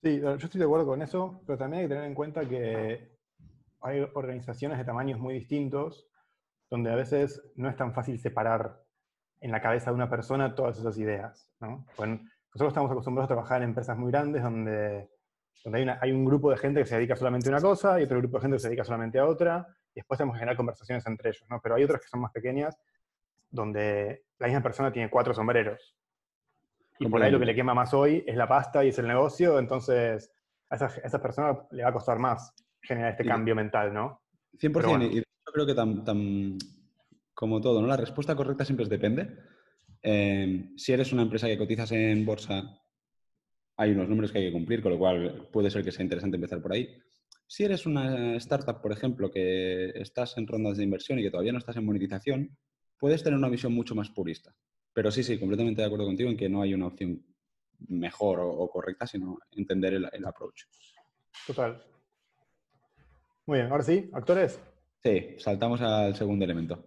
Sí, 0.00 0.20
yo 0.20 0.34
estoy 0.34 0.60
de 0.60 0.64
acuerdo 0.64 0.86
con 0.86 1.02
eso, 1.02 1.42
pero 1.44 1.58
también 1.58 1.82
hay 1.82 1.88
que 1.88 1.94
tener 1.94 2.08
en 2.08 2.14
cuenta 2.14 2.48
que 2.48 3.18
hay 3.80 4.06
organizaciones 4.14 4.78
de 4.78 4.84
tamaños 4.84 5.18
muy 5.18 5.34
distintos, 5.34 6.08
donde 6.70 6.92
a 6.92 6.94
veces 6.94 7.42
no 7.56 7.68
es 7.68 7.76
tan 7.76 7.92
fácil 7.92 8.16
separar 8.20 8.84
en 9.40 9.50
la 9.50 9.60
cabeza 9.60 9.90
de 9.90 9.96
una 9.96 10.08
persona 10.08 10.54
todas 10.54 10.78
esas 10.78 10.96
ideas. 10.98 11.50
¿no? 11.60 11.84
nosotros 11.98 12.68
estamos 12.68 12.92
acostumbrados 12.92 13.26
a 13.26 13.34
trabajar 13.34 13.62
en 13.62 13.70
empresas 13.70 13.98
muy 13.98 14.12
grandes 14.12 14.44
donde, 14.44 15.10
donde 15.64 15.80
hay, 15.80 15.98
hay, 16.00 16.12
un 16.12 16.24
grupo 16.24 16.50
de 16.50 16.56
gente 16.56 16.80
que 16.80 16.86
se 16.86 16.96
dedica 16.96 17.16
solamente 17.16 17.48
a 17.48 17.52
una 17.52 17.60
cosa 17.60 18.00
y 18.00 18.04
otro 18.04 18.18
grupo 18.18 18.38
de 18.38 18.42
gente 18.42 18.56
que 18.56 18.60
se 18.60 18.68
dedica 18.68 18.84
solamente 18.84 19.18
a 19.18 19.26
otra, 19.26 19.66
y 19.92 20.00
después 20.00 20.18
tenemos 20.18 20.34
que 20.34 20.40
generar 20.40 20.56
conversaciones 20.56 21.06
entre 21.06 21.30
ellos. 21.30 21.44
¿no? 21.50 21.60
Pero 21.62 21.74
hay 21.74 21.84
otras 21.84 22.00
que 22.00 22.08
son 22.08 22.20
más 22.20 22.32
pequeñas, 22.32 22.78
donde 23.50 24.24
la 24.38 24.46
misma 24.46 24.62
persona 24.62 24.92
tiene 24.92 25.10
cuatro 25.10 25.34
sombreros. 25.34 25.96
Y 27.00 27.06
por 27.08 27.22
ahí 27.22 27.30
lo 27.30 27.38
que 27.38 27.46
le 27.46 27.54
quema 27.54 27.74
más 27.74 27.94
hoy 27.94 28.24
es 28.26 28.36
la 28.36 28.48
pasta 28.48 28.84
y 28.84 28.88
es 28.88 28.98
el 28.98 29.06
negocio, 29.06 29.58
entonces 29.58 30.32
a 30.68 30.76
esas, 30.76 31.14
a 31.14 31.22
personas 31.22 31.58
le 31.70 31.84
va 31.84 31.90
a 31.90 31.92
costar 31.92 32.18
más 32.18 32.52
generar 32.82 33.12
este 33.12 33.24
cambio 33.24 33.54
mental, 33.54 33.94
¿no? 33.94 34.22
100%, 34.60 35.10
y 35.12 35.16
yo 35.16 35.52
creo 35.52 35.66
que 35.66 35.74
tan, 35.74 36.04
tan, 36.04 36.58
como 37.34 37.60
todo, 37.60 37.80
¿no? 37.80 37.86
La 37.86 37.96
respuesta 37.96 38.34
correcta 38.34 38.64
siempre 38.64 38.82
es 38.82 38.90
depende. 38.90 39.36
Eh, 40.02 40.70
si 40.76 40.92
eres 40.92 41.12
una 41.12 41.22
empresa 41.22 41.46
que 41.46 41.58
cotizas 41.58 41.92
en 41.92 42.24
bolsa 42.24 42.62
hay 43.78 43.92
unos 43.92 44.08
números 44.08 44.32
que 44.32 44.38
hay 44.38 44.46
que 44.46 44.52
cumplir, 44.52 44.82
con 44.82 44.92
lo 44.92 44.98
cual 44.98 45.48
puede 45.52 45.70
ser 45.70 45.84
que 45.84 45.92
sea 45.92 46.02
interesante 46.02 46.36
empezar 46.36 46.60
por 46.60 46.72
ahí. 46.72 47.00
Si 47.46 47.64
eres 47.64 47.86
una 47.86 48.34
startup, 48.36 48.82
por 48.82 48.90
ejemplo, 48.90 49.30
que 49.30 49.90
estás 49.94 50.36
en 50.36 50.48
rondas 50.48 50.76
de 50.76 50.84
inversión 50.84 51.18
y 51.18 51.22
que 51.22 51.30
todavía 51.30 51.52
no 51.52 51.58
estás 51.58 51.76
en 51.76 51.86
monetización, 51.86 52.58
puedes 52.98 53.22
tener 53.22 53.38
una 53.38 53.48
visión 53.48 53.72
mucho 53.72 53.94
más 53.94 54.10
purista. 54.10 54.52
Pero 54.92 55.12
sí, 55.12 55.22
sí, 55.22 55.38
completamente 55.38 55.80
de 55.80 55.86
acuerdo 55.86 56.06
contigo 56.06 56.28
en 56.28 56.36
que 56.36 56.48
no 56.48 56.60
hay 56.60 56.74
una 56.74 56.88
opción 56.88 57.22
mejor 57.86 58.40
o, 58.42 58.68
correcta, 58.68 59.06
sino 59.06 59.38
entender 59.52 59.94
el, 59.94 60.08
el, 60.12 60.26
approach. 60.26 60.64
Total. 61.46 61.80
Muy 63.46 63.58
bien, 63.58 63.70
ahora 63.70 63.84
sí, 63.84 64.10
actores. 64.12 64.60
Sí, 65.04 65.36
saltamos 65.38 65.80
al 65.80 66.16
segundo 66.16 66.44
elemento. 66.44 66.84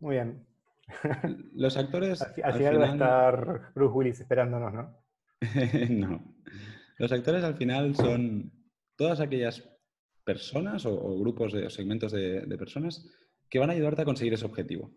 Muy 0.00 0.14
bien. 0.14 0.46
Los 1.54 1.76
actores. 1.76 2.22
al, 2.22 2.54
final, 2.54 2.80
va 2.80 2.86
a 2.86 2.92
estar 2.92 3.72
Bruce 3.74 3.94
Willis 3.94 4.20
esperándonos, 4.20 4.72
¿no? 4.72 5.03
no. 5.90 6.34
Los 6.98 7.12
actores 7.12 7.44
al 7.44 7.56
final 7.56 7.94
son 7.96 8.52
todas 8.96 9.20
aquellas 9.20 9.68
personas 10.24 10.86
o, 10.86 11.18
grupos 11.18 11.52
de, 11.52 11.66
o 11.66 11.70
segmentos 11.70 12.12
de, 12.12 12.56
personas 12.58 13.06
que 13.48 13.58
van 13.58 13.70
a 13.70 13.74
ayudarte 13.74 14.02
a 14.02 14.04
conseguir 14.04 14.34
ese 14.34 14.46
objetivo. 14.46 14.96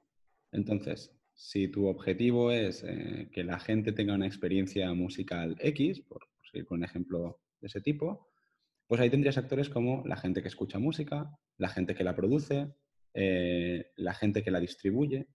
Entonces, 0.51 1.11
si 1.33 1.67
tu 1.67 1.87
objetivo 1.87 2.51
es 2.51 2.83
eh, 2.83 3.29
que 3.31 3.43
la 3.43 3.59
gente 3.59 3.91
tenga 3.91 4.15
una 4.15 4.27
experiencia 4.27 4.93
musical 4.93 5.55
X, 5.59 6.01
por, 6.01 6.21
seguir 6.51 6.65
con 6.65 6.79
un 6.79 6.85
ejemplo 6.85 7.41
de 7.59 7.67
ese 7.67 7.81
tipo, 7.81 8.29
pues 8.87 9.01
ahí 9.01 9.09
tendrías 9.09 9.37
actores 9.37 9.69
como 9.69 10.03
la 10.05 10.15
gente 10.15 10.41
que 10.41 10.47
escucha 10.47 10.79
música, 10.79 11.29
la 11.57 11.69
gente 11.69 11.93
que 11.93 12.05
la 12.05 12.15
produce, 12.15 12.73
eh, 13.13 13.91
la 13.97 14.13
gente 14.13 14.43
que 14.43 14.51
la 14.51 14.59
distribuye. 14.59 15.27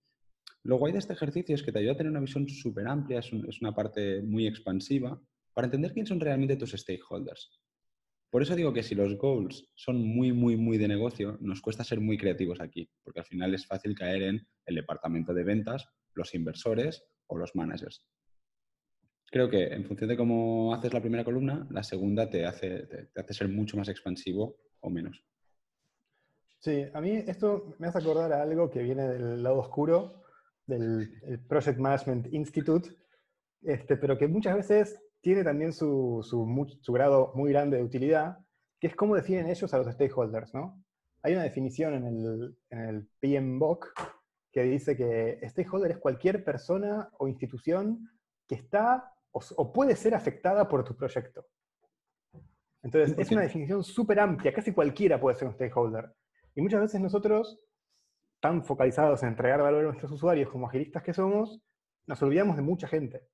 Lo 0.64 0.76
guay 0.76 0.92
de 0.92 1.00
este 1.00 1.12
ejercicio 1.12 1.54
es 1.54 1.62
que 1.62 1.72
te 1.72 1.80
ayuda 1.80 1.92
a 1.92 1.96
tener 1.96 2.10
una 2.10 2.20
visión 2.20 2.48
súper 2.48 2.86
amplia, 2.86 3.18
es, 3.18 3.32
una 3.32 3.74
parte 3.74 4.22
muy 4.22 4.46
expansiva, 4.46 5.20
para 5.54 5.66
entender 5.66 5.92
quién 5.92 6.06
son 6.06 6.20
realmente 6.20 6.56
tus 6.56 6.72
stakeholders. 6.72 7.50
Por 8.30 8.42
eso 8.42 8.54
digo 8.54 8.72
que 8.72 8.82
si 8.82 8.94
los 8.94 9.16
goals 9.18 9.68
son 9.74 9.96
muy, 10.02 10.32
muy, 10.32 10.56
muy 10.56 10.78
de 10.78 10.88
negocio, 10.88 11.36
nos 11.40 11.60
cuesta 11.60 11.84
ser 11.84 12.00
muy 12.00 12.16
creativos 12.16 12.60
aquí, 12.60 12.88
porque 13.02 13.20
al 13.20 13.26
final 13.26 13.52
es 13.54 13.66
fácil 13.66 13.94
caer 13.94 14.22
en 14.22 14.48
el 14.66 14.74
departamento 14.76 15.34
de 15.34 15.44
ventas, 15.44 15.86
los 16.14 16.34
inversores 16.34 17.04
o 17.26 17.36
los 17.36 17.54
managers. 17.54 18.06
Creo 19.26 19.50
que 19.50 19.64
en 19.64 19.84
función 19.84 20.08
de 20.08 20.16
cómo 20.16 20.74
haces 20.74 20.94
la 20.94 21.00
primera 21.00 21.24
columna, 21.24 21.66
la 21.70 21.82
segunda 21.82 22.30
te 22.30 22.46
hace, 22.46 22.86
te 22.86 23.20
hace 23.20 23.34
ser 23.34 23.48
mucho 23.48 23.76
más 23.76 23.88
expansivo 23.88 24.56
o 24.80 24.90
menos. 24.90 25.24
Sí, 26.58 26.84
a 26.94 27.00
mí 27.00 27.10
esto 27.26 27.74
me 27.78 27.88
hace 27.88 27.98
acordar 27.98 28.32
a 28.32 28.42
algo 28.42 28.70
que 28.70 28.82
viene 28.82 29.08
del 29.08 29.42
lado 29.42 29.58
oscuro 29.58 30.21
del 30.78 31.40
Project 31.48 31.78
Management 31.78 32.32
Institute, 32.32 32.90
este, 33.62 33.96
pero 33.96 34.18
que 34.18 34.28
muchas 34.28 34.56
veces 34.56 34.98
tiene 35.20 35.44
también 35.44 35.72
su, 35.72 36.20
su, 36.22 36.92
grado 36.92 37.32
muy 37.34 37.52
grande 37.52 37.76
de 37.76 37.84
utilidad, 37.84 38.38
que 38.80 38.88
es 38.88 38.96
cómo 38.96 39.14
definen 39.14 39.48
ellos 39.48 39.72
a 39.72 39.78
los 39.78 39.86
stakeholders, 39.94 40.52
¿no? 40.52 40.82
Hay 41.22 41.34
una 41.34 41.44
definición 41.44 41.94
en 41.94 42.06
el, 42.06 42.56
en 42.70 42.78
el 42.80 43.08
PMBOK 43.20 43.92
que 44.50 44.62
dice 44.64 44.96
que 44.96 45.40
stakeholder 45.48 45.92
es 45.92 45.98
cualquier 45.98 46.44
persona 46.44 47.08
o 47.18 47.28
institución 47.28 48.10
que 48.48 48.56
está 48.56 49.12
o, 49.32 49.72
puede 49.72 49.96
ser 49.96 50.14
afectada 50.14 50.68
por 50.68 50.84
tu 50.84 50.94
proyecto. 50.94 51.46
Entonces, 52.82 53.16
es 53.16 53.30
una 53.30 53.42
definición 53.42 53.82
súper 53.84 54.20
amplia, 54.20 54.52
casi 54.52 54.72
cualquiera 54.72 55.20
puede 55.20 55.36
ser 55.36 55.48
un 55.48 55.54
stakeholder. 55.54 56.12
Y 56.54 56.60
muchas 56.60 56.80
veces 56.80 57.00
nosotros 57.00 57.60
tan 58.42 58.64
focalizados 58.64 59.22
en 59.22 59.30
entregar 59.30 59.62
valor 59.62 59.82
a 59.82 59.84
nuestros 59.84 60.10
usuarios 60.10 60.50
como 60.50 60.66
agilistas 60.66 61.04
que 61.04 61.14
somos, 61.14 61.60
nos 62.06 62.20
olvidamos 62.22 62.56
de 62.56 62.62
mucha 62.62 62.88
gente. 62.88 63.28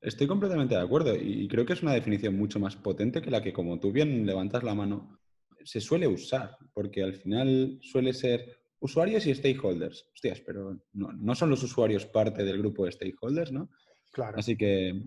Estoy 0.00 0.28
completamente 0.28 0.76
de 0.76 0.80
acuerdo 0.80 1.16
y 1.16 1.48
creo 1.48 1.66
que 1.66 1.72
es 1.72 1.82
una 1.82 1.94
definición 1.94 2.36
mucho 2.36 2.60
más 2.60 2.76
potente 2.76 3.20
que 3.20 3.30
la 3.30 3.42
que, 3.42 3.52
como 3.52 3.80
tú 3.80 3.90
bien 3.90 4.24
levantas 4.24 4.62
la 4.62 4.74
mano, 4.74 5.18
se 5.64 5.80
suele 5.80 6.06
usar, 6.06 6.56
porque 6.72 7.02
al 7.02 7.14
final 7.14 7.78
suele 7.82 8.12
ser 8.12 8.60
usuarios 8.78 9.26
y 9.26 9.34
stakeholders. 9.34 10.08
Hostias, 10.14 10.40
pero 10.42 10.78
no, 10.92 11.34
son 11.34 11.50
los 11.50 11.62
usuarios 11.64 12.06
parte 12.06 12.44
del 12.44 12.58
grupo 12.58 12.84
de 12.84 12.92
stakeholders, 12.92 13.50
¿no? 13.50 13.70
Claro. 14.12 14.38
Así 14.38 14.56
que 14.56 15.02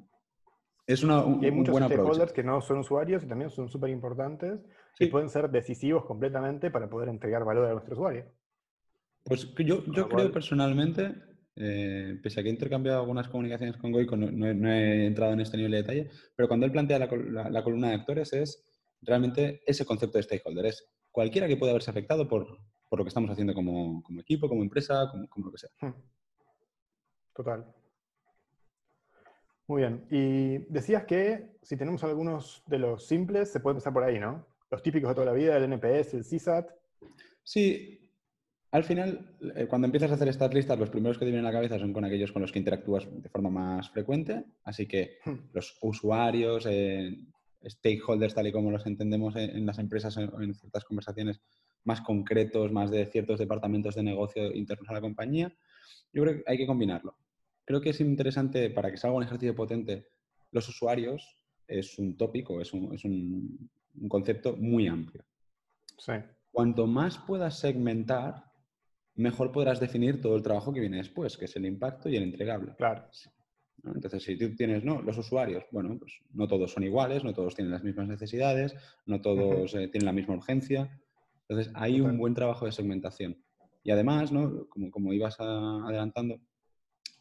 es 0.85 1.03
una, 1.03 1.23
y 1.41 1.45
hay 1.45 1.51
muchos 1.51 1.77
stakeholders 1.77 2.33
que 2.33 2.43
no 2.43 2.59
son 2.59 2.79
usuarios 2.79 3.23
y 3.23 3.27
también 3.27 3.51
son 3.51 3.69
súper 3.69 3.89
importantes 3.91 4.59
y 4.99 5.05
pueden 5.07 5.29
ser 5.29 5.49
decisivos 5.49 6.03
completamente 6.03 6.71
para 6.71 6.89
poder 6.89 7.07
entregar 7.07 7.45
valor 7.45 7.67
a 7.67 7.71
nuestro 7.71 7.93
usuario. 7.93 8.25
Pues 9.27 9.53
yo, 9.57 9.83
yo 9.87 10.07
creo 10.07 10.31
personalmente, 10.31 11.13
eh, 11.57 12.17
pese 12.23 12.39
a 12.39 12.43
que 12.43 12.49
he 12.49 12.53
intercambiado 12.53 13.01
algunas 13.01 13.27
comunicaciones 13.27 13.75
con 13.75 13.91
Goico, 13.91 14.15
no, 14.15 14.71
he 14.71 15.05
entrado 15.05 15.33
en 15.33 15.41
este 15.41 15.57
nivel 15.57 15.73
de 15.73 15.77
detalle, 15.77 16.09
pero 16.33 16.47
cuando 16.47 16.65
él 16.65 16.71
plantea 16.71 16.99
la, 16.99 17.63
columna 17.63 17.89
de 17.89 17.95
actores 17.95 18.31
es 18.31 18.65
realmente 19.01 19.61
ese 19.65 19.85
concepto 19.85 20.17
de 20.17 20.23
stakeholder, 20.23 20.67
es 20.67 20.87
cualquiera 21.11 21.47
que 21.47 21.57
pueda 21.57 21.71
haberse 21.71 21.91
afectado 21.91 22.25
por, 22.27 22.47
lo 22.89 23.03
que 23.03 23.09
estamos 23.09 23.29
haciendo 23.29 23.53
como, 23.53 24.01
equipo, 24.17 24.47
como 24.47 24.63
empresa, 24.63 25.09
como, 25.11 25.45
lo 25.45 25.51
que 25.51 25.57
sea. 25.57 25.69
Hmm. 25.81 25.93
Total. 27.35 27.65
Muy 29.67 29.81
bien. 29.81 30.07
Y 30.09 30.59
decías 30.71 31.03
que 31.03 31.57
si 31.61 31.75
tenemos 31.75 32.01
algunos 32.05 32.63
de 32.65 32.79
los 32.79 33.05
simples, 33.05 33.51
se 33.51 33.59
puede 33.59 33.73
empezar 33.73 33.91
por 33.91 34.05
ahí, 34.05 34.19
¿no? 34.19 34.47
Los 34.71 34.81
típicos 34.81 35.09
de 35.09 35.15
toda 35.15 35.25
la 35.25 35.33
vida, 35.33 35.57
el 35.57 35.63
NPS, 35.63 36.13
el 36.13 36.23
CSAT. 36.23 36.69
Sí, 37.43 38.06
al 38.71 38.83
final, 38.83 39.37
eh, 39.55 39.65
cuando 39.67 39.85
empiezas 39.85 40.11
a 40.11 40.15
hacer 40.15 40.27
estas 40.27 40.53
listas, 40.53 40.77
los 40.77 40.89
primeros 40.89 41.17
que 41.17 41.25
te 41.25 41.31
vienen 41.31 41.45
a 41.45 41.49
la 41.49 41.57
cabeza 41.57 41.79
son 41.79 41.93
con 41.93 42.03
aquellos 42.03 42.31
con 42.31 42.41
los 42.41 42.51
que 42.51 42.59
interactúas 42.59 43.07
de 43.09 43.29
forma 43.29 43.49
más 43.49 43.89
frecuente. 43.89 44.43
Así 44.63 44.87
que 44.87 45.19
hmm. 45.25 45.35
los 45.53 45.77
usuarios, 45.81 46.65
eh, 46.69 47.17
stakeholders, 47.65 48.33
tal 48.33 48.47
y 48.47 48.51
como 48.51 48.71
los 48.71 48.85
entendemos 48.85 49.35
en, 49.37 49.65
las 49.65 49.79
empresas 49.79 50.17
o 50.17 50.41
en, 50.41 50.53
ciertas 50.53 50.83
conversaciones 50.83 51.41
más 51.85 52.01
concretos, 52.01 52.71
más 52.71 52.91
de 52.91 53.05
ciertos 53.05 53.39
departamentos 53.39 53.95
de 53.95 54.03
negocio 54.03 54.53
internos 54.53 54.89
a 54.89 54.93
la 54.93 55.01
compañía, 55.01 55.53
yo 56.11 56.23
creo 56.23 56.35
que 56.35 56.43
hay 56.45 56.57
que 56.57 56.67
combinarlo. 56.67 57.17
Creo 57.63 57.79
que 57.79 57.91
es 57.91 58.01
interesante 58.01 58.69
para 58.69 58.91
que 58.91 58.97
salga 58.97 59.15
un 59.15 59.23
ejercicio 59.23 59.55
potente. 59.55 60.09
Los 60.51 60.67
usuarios 60.67 61.37
es 61.67 61.97
un 61.99 62.17
tópico, 62.17 62.59
es 62.59 62.73
un, 62.73 62.93
es 62.93 63.03
un 63.05 63.69
concepto 64.09 64.57
muy 64.57 64.87
amplio. 64.87 65.23
Sí. 65.97 66.13
Cuanto 66.51 66.87
más 66.87 67.17
puedas 67.17 67.59
segmentar, 67.59 68.46
mejor 69.17 69.51
podrás 69.51 69.79
definir 69.79 70.21
todo 70.21 70.35
el 70.35 70.43
trabajo 70.43 70.71
que 70.71 70.79
viene 70.79 70.97
después, 70.97 71.37
que 71.37 71.45
es 71.45 71.55
el 71.55 71.65
impacto 71.65 72.07
y 72.07 72.15
el 72.15 72.23
entregable. 72.23 72.73
Claro. 72.77 73.09
Entonces, 73.83 74.23
si 74.23 74.37
tú 74.37 74.55
tienes 74.55 74.83
¿no? 74.83 75.01
los 75.01 75.17
usuarios, 75.17 75.63
bueno, 75.71 75.97
pues 75.97 76.13
no 76.33 76.47
todos 76.47 76.71
son 76.71 76.83
iguales, 76.83 77.23
no 77.23 77.33
todos 77.33 77.55
tienen 77.55 77.71
las 77.71 77.83
mismas 77.83 78.07
necesidades, 78.07 78.75
no 79.05 79.21
todos 79.21 79.73
eh, 79.75 79.87
tienen 79.87 80.05
la 80.05 80.13
misma 80.13 80.35
urgencia. 80.35 80.99
Entonces, 81.47 81.71
hay 81.75 82.01
un 82.01 82.17
buen 82.17 82.33
trabajo 82.33 82.65
de 82.65 82.71
segmentación. 82.71 83.43
Y 83.83 83.91
además, 83.91 84.31
¿no? 84.31 84.67
como, 84.69 84.91
como 84.91 85.13
ibas 85.13 85.39
adelantando, 85.39 86.39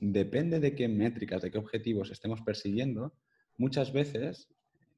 depende 0.00 0.60
de 0.60 0.74
qué 0.74 0.88
métricas, 0.88 1.42
de 1.42 1.50
qué 1.50 1.58
objetivos 1.58 2.10
estemos 2.10 2.42
persiguiendo, 2.42 3.14
muchas 3.56 3.92
veces, 3.92 4.48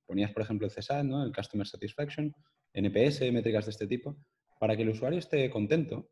ponías 0.06 0.32
por 0.32 0.42
ejemplo 0.42 0.66
el 0.66 0.72
CSAT, 0.72 1.04
¿no? 1.04 1.22
el 1.22 1.32
Customer 1.32 1.66
Satisfaction, 1.66 2.34
NPS, 2.72 3.20
métricas 3.32 3.66
de 3.66 3.72
este 3.72 3.86
tipo, 3.86 4.16
para 4.58 4.76
que 4.76 4.82
el 4.82 4.88
usuario 4.88 5.18
esté 5.18 5.48
contento, 5.50 6.08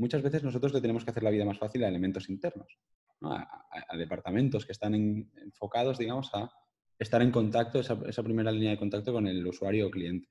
muchas 0.00 0.22
veces 0.22 0.42
nosotros 0.42 0.72
le 0.72 0.80
tenemos 0.80 1.04
que 1.04 1.10
hacer 1.10 1.22
la 1.22 1.30
vida 1.30 1.44
más 1.44 1.58
fácil 1.58 1.84
a 1.84 1.88
elementos 1.88 2.28
internos, 2.30 2.78
a, 3.20 3.96
departamentos 3.96 4.64
que 4.64 4.72
están 4.72 4.94
enfocados, 4.94 5.98
digamos, 5.98 6.30
a 6.34 6.50
estar 6.98 7.20
en 7.20 7.30
contacto, 7.30 7.80
esa, 7.80 7.98
esa, 8.06 8.22
primera 8.22 8.50
línea 8.50 8.70
de 8.70 8.78
contacto 8.78 9.12
con 9.12 9.26
el 9.26 9.46
usuario 9.46 9.86
o 9.86 9.90
cliente. 9.90 10.28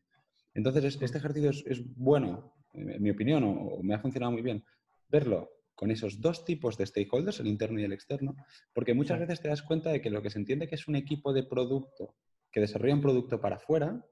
Entonces, 0.55 0.97
este 0.99 1.17
ejercicio 1.19 1.51
es, 1.51 1.81
bueno, 1.95 2.53
en 2.73 3.01
mi 3.01 3.11
opinión, 3.11 3.43
o, 3.43 3.81
me 3.83 3.93
ha 3.93 3.99
funcionado 3.99 4.31
muy 4.31 4.41
bien, 4.41 4.65
verlo 5.07 5.51
con 5.75 5.91
esos 5.91 6.19
dos 6.19 6.43
tipos 6.43 6.75
de 6.77 6.85
stakeholders, 6.85 7.39
el 7.39 7.47
interno 7.47 7.79
y 7.79 7.83
el 7.83 7.93
externo, 7.93 8.35
porque 8.73 8.95
muchas 8.95 9.19
veces 9.19 9.39
te 9.39 9.49
das 9.49 9.61
cuenta 9.61 9.91
de 9.91 10.01
que 10.01 10.09
lo 10.09 10.21
que 10.21 10.31
se 10.31 10.39
entiende 10.39 10.67
que 10.67 10.75
es 10.75 10.87
un 10.87 10.95
equipo 10.95 11.31
de 11.31 11.43
producto 11.43 12.15
que 12.51 12.59
desarrolla 12.59 12.95
un 12.95 13.01
producto 13.01 13.39
para 13.39 13.57
afuera, 13.57 14.03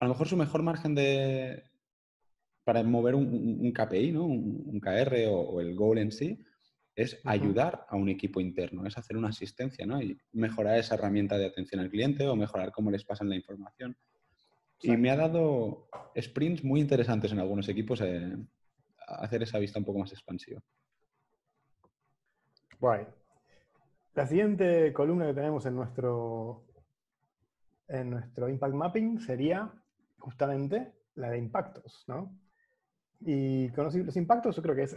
a 0.00 0.04
lo 0.04 0.10
mejor 0.10 0.28
su 0.28 0.36
mejor 0.36 0.62
margen 0.62 0.94
de, 0.94 1.62
para 2.66 2.82
mover 2.82 3.14
un, 3.14 3.72
KPI, 3.72 4.10
¿no? 4.10 4.24
un, 4.24 4.80
KR 4.80 5.28
o, 5.30 5.60
el 5.60 5.76
goal 5.76 5.98
en 5.98 6.10
sí, 6.10 6.42
es 6.96 7.20
ayudar 7.24 7.86
a 7.88 7.94
un 7.94 8.08
equipo 8.08 8.40
interno, 8.40 8.84
es 8.84 8.98
hacer 8.98 9.16
una 9.16 9.28
asistencia 9.28 9.86
¿no? 9.86 10.02
y 10.02 10.18
mejorar 10.32 10.76
esa 10.76 10.96
herramienta 10.96 11.38
de 11.38 11.46
atención 11.46 11.80
al 11.80 11.90
cliente 11.90 12.26
o 12.26 12.34
mejorar 12.34 12.72
cómo 12.72 12.90
les 12.90 13.04
pasan 13.04 13.28
la 13.28 13.36
información. 13.36 13.96
Y 14.82 14.96
me 14.96 15.10
ha 15.10 15.16
dado 15.16 15.88
sprints 16.20 16.64
muy 16.64 16.80
interesantes 16.80 17.30
en 17.30 17.38
algunos 17.38 17.68
equipos 17.68 18.00
eh, 18.00 18.36
hacer 19.06 19.44
esa 19.44 19.60
vista 19.60 19.78
un 19.78 19.84
poco 19.84 20.00
más 20.00 20.10
expansiva. 20.10 20.60
Guay. 22.80 23.06
La 24.14 24.26
siguiente 24.26 24.92
columna 24.92 25.28
que 25.28 25.34
tenemos 25.34 25.64
en 25.66 25.76
nuestro, 25.76 26.64
en 27.86 28.10
nuestro 28.10 28.48
Impact 28.48 28.74
Mapping 28.74 29.20
sería 29.20 29.72
justamente 30.18 30.94
la 31.14 31.30
de 31.30 31.38
impactos, 31.38 32.02
¿no? 32.08 32.36
Y 33.20 33.70
con 33.70 33.84
los, 33.84 34.16
impactos 34.16 34.56
yo 34.56 34.62
creo 34.62 34.74
que 34.74 34.82
es, 34.82 34.96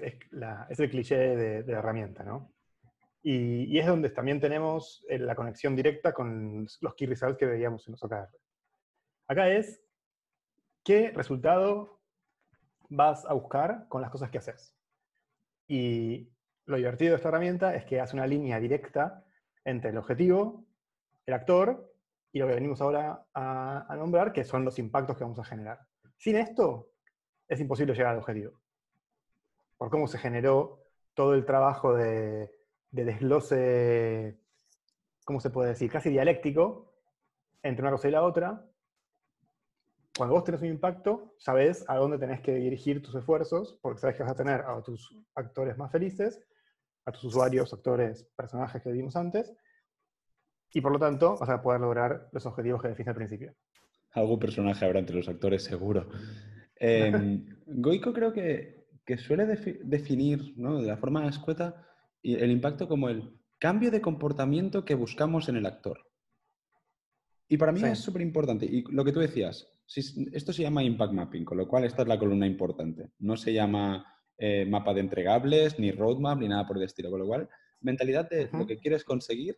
el 0.80 0.90
cliché 0.90 1.18
de, 1.18 1.64
la 1.72 1.80
herramienta, 1.80 2.24
¿no? 2.24 2.52
Y, 3.22 3.78
es 3.78 3.86
donde 3.86 4.10
también 4.10 4.40
tenemos 4.40 5.06
eh, 5.10 5.20
la 5.20 5.36
conexión 5.36 5.76
directa 5.76 6.14
con 6.14 6.68
los 6.82 6.96
key 6.96 7.08
results 7.08 7.38
que 7.38 7.46
veíamos 7.46 7.88
en 7.88 7.94
los 7.94 8.04
OKR. 8.04 8.30
Acá 9.28 9.50
es 9.50 9.82
qué 10.84 11.12
resultado 11.12 12.00
vas 12.90 13.26
a 13.26 13.34
buscar 13.34 13.88
con 13.88 14.02
las 14.02 14.10
cosas 14.10 14.30
que 14.30 14.40
haces. 14.40 14.76
Y 15.68 16.30
lo 16.66 16.78
divertido 16.78 17.12
de 17.12 17.18
esta 17.18 17.30
herramienta 17.30 17.76
es 17.76 17.86
que 17.86 18.00
hace 18.00 18.16
una 18.16 18.28
línea 18.28 18.60
directa 18.60 19.24
entre 19.64 19.92
el 19.92 19.98
objetivo, 19.98 20.66
el 21.26 21.34
actor 21.34 21.94
y 22.32 22.40
lo 22.40 22.48
que 22.48 22.54
venimos 22.54 22.82
ahora 22.82 23.26
a, 23.34 23.96
nombrar, 23.98 24.34
que 24.34 24.44
son 24.44 24.66
los 24.66 24.80
impactos 24.80 25.18
que 25.18 25.24
vamos 25.24 25.40
a 25.40 25.44
generar. 25.44 25.80
Sin 26.18 26.36
esto, 26.36 26.90
es 27.50 27.60
imposible 27.60 27.94
llegar 27.94 28.14
al 28.14 28.20
objetivo. 28.20 28.54
Por 29.78 29.90
cómo 29.90 30.08
se 30.08 30.18
generó 30.18 30.86
todo 31.14 31.34
el 31.34 31.46
trabajo 31.46 31.94
de, 31.96 32.52
de 32.92 33.06
desglose, 33.06 34.40
¿cómo 35.26 35.40
se 35.40 35.50
puede 35.50 35.70
decir? 35.70 35.92
Casi 35.92 36.10
dialéctico 36.10 36.94
entre 37.64 37.82
una 37.84 37.92
cosa 37.92 38.08
y 38.08 38.12
la 38.12 38.24
otra. 38.24 38.66
Cuando 40.16 40.36
vos 40.36 40.44
tenés 40.44 40.62
un 40.62 40.68
impacto, 40.68 41.34
sabés 41.38 41.86
a 41.88 41.96
dónde 41.96 42.18
tenés 42.18 42.42
que 42.42 42.54
dirigir 42.54 43.02
tus 43.02 43.16
esfuerzos, 43.16 43.80
porque 43.82 44.02
sabés 44.02 44.18
que 44.18 44.24
vas 44.24 44.34
a 44.34 44.36
tener 44.36 44.62
a 44.62 44.82
tus 44.82 45.16
actores 45.36 45.78
más 45.78 45.92
felices, 45.92 46.42
a 47.06 47.12
tus 47.12 47.24
usuarios, 47.24 47.74
actores, 47.74 48.30
personajes 48.36 48.82
que 48.82 48.92
vimos 48.92 49.16
antes, 49.16 49.54
y 50.72 50.82
por 50.82 50.92
lo 50.92 51.00
tanto 51.00 51.38
vas 51.38 51.50
a 51.50 51.62
poder 51.62 51.82
lograr 51.82 52.28
los 52.32 52.46
objetivos 52.46 52.82
que 52.82 52.90
defines 52.90 53.08
al 53.08 53.16
principio. 53.16 53.56
Algún 54.12 54.40
personaje 54.40 54.86
habrá 54.86 55.00
entre 55.00 55.16
los 55.16 55.30
actores, 55.30 55.64
seguro. 55.64 56.10
Em, 56.80 57.46
Goico 57.66 58.14
creo 58.14 58.34
que, 58.34 58.88
que 59.06 59.18
suele 59.18 59.46
definir 59.46 60.54
¿no? 60.58 60.82
de 60.82 60.88
la 60.88 60.98
forma 60.98 61.28
escueta 61.28 61.86
el 62.24 62.52
impacto 62.52 62.88
como 62.88 63.10
el 63.10 63.40
cambio 63.60 63.92
de 63.92 64.02
comportamiento 64.02 64.86
que 64.86 64.96
buscamos 64.96 65.50
en 65.50 65.58
el 65.58 65.66
actor. 65.66 66.06
Y 67.48 67.58
para 67.58 67.72
mí 67.72 67.82
es 67.84 68.00
súper 68.00 68.22
importante. 68.22 68.66
Y 68.66 68.84
lo 68.92 69.04
que 69.04 69.12
tú 69.12 69.20
decías, 69.20 69.68
esto 69.88 70.54
se 70.54 70.62
llama 70.62 70.84
impact 70.84 71.14
mapping, 71.14 71.44
con 71.44 71.58
lo 71.58 71.68
cual 71.68 71.84
esta 71.84 72.04
es 72.04 72.08
la 72.08 72.20
columna 72.20 72.46
importante. 72.46 73.10
No 73.20 73.36
se 73.36 73.54
llama 73.54 74.06
eh, 74.38 74.66
mapa 74.66 74.94
de 74.94 75.02
entregables, 75.02 75.80
ni 75.80 75.92
roadmap, 75.92 76.40
ni 76.40 76.48
nada 76.48 76.68
por 76.68 76.78
el 76.78 76.84
estilo. 76.84 77.10
Con 77.10 77.20
lo 77.20 77.28
cual, 77.28 77.50
mentalidad 77.82 78.30
de 78.30 78.50
lo 78.54 78.68
que 78.68 78.78
quieres 78.78 79.04
conseguir, 79.04 79.58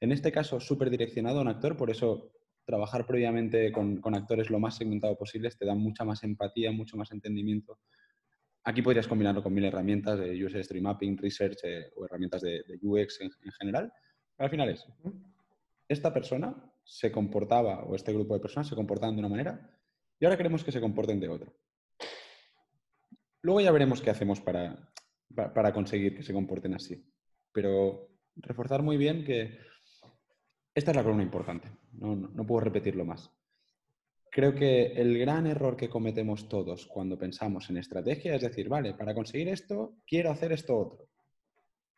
en 0.00 0.12
este 0.12 0.32
caso 0.32 0.58
súper 0.58 0.90
direccionado 0.90 1.38
a 1.38 1.42
un 1.42 1.48
actor, 1.48 1.76
por 1.76 1.90
eso 1.90 2.32
trabajar 2.68 3.06
previamente 3.06 3.72
con, 3.72 3.96
con, 3.96 4.14
actores 4.14 4.50
lo 4.50 4.60
más 4.60 4.76
segmentado 4.76 5.16
posible 5.16 5.48
te 5.50 5.64
da 5.64 5.74
mucha 5.74 6.04
más 6.04 6.22
empatía, 6.22 6.70
mucho 6.70 6.98
más 6.98 7.10
entendimiento 7.12 7.78
Aquí 8.68 8.82
podrías 8.82 9.08
combinarlo 9.08 9.42
con 9.42 9.54
mil 9.54 9.64
herramientas 9.64 10.18
de 10.18 10.44
User 10.44 10.62
Stream 10.62 10.84
Mapping, 10.84 11.16
Research 11.16 11.58
eh, 11.62 11.90
o 11.96 12.04
herramientas 12.04 12.42
de, 12.42 12.62
UX 12.82 13.22
en, 13.22 13.30
general. 13.58 13.90
al 14.36 14.50
final 14.50 14.68
es, 14.68 14.86
esta 15.88 16.12
persona 16.12 16.54
se 16.84 17.10
comportaba, 17.10 17.84
o 17.84 17.94
este 17.94 18.12
grupo 18.12 18.34
de 18.34 18.40
personas 18.40 18.68
se 18.68 18.74
comportaban 18.74 19.16
de 19.16 19.20
una 19.20 19.30
manera, 19.30 19.70
y 20.20 20.26
ahora 20.26 20.36
queremos 20.36 20.64
que 20.64 20.72
se 20.72 20.82
comporten 20.82 21.18
de 21.18 21.30
otra. 21.30 21.50
Luego 23.40 23.62
ya 23.62 23.72
veremos 23.72 24.02
qué 24.02 24.10
hacemos 24.10 24.42
para, 24.42 24.92
para 25.34 25.72
conseguir 25.72 26.14
que 26.14 26.22
se 26.22 26.34
comporten 26.34 26.74
así. 26.74 27.10
Pero 27.52 28.10
reforzar 28.36 28.82
muy 28.82 28.98
bien 28.98 29.24
que 29.24 29.58
esta 30.78 30.92
es 30.92 30.96
la 30.96 31.02
columna 31.02 31.24
importante. 31.24 31.68
No, 31.94 32.14
no, 32.14 32.46
puedo 32.46 32.60
repetirlo 32.60 33.04
más. 33.04 33.30
Creo 34.30 34.54
que 34.54 34.92
el 34.92 35.18
gran 35.18 35.46
error 35.48 35.76
que 35.76 35.88
cometemos 35.88 36.48
todos 36.48 36.86
cuando 36.86 37.18
pensamos 37.18 37.68
en 37.68 37.78
estrategia 37.78 38.36
es 38.36 38.42
decir, 38.42 38.68
vale, 38.68 38.94
para 38.94 39.12
conseguir 39.12 39.48
esto, 39.48 39.96
quiero 40.06 40.30
hacer 40.30 40.52
esto 40.52 40.78
otro. 40.78 41.08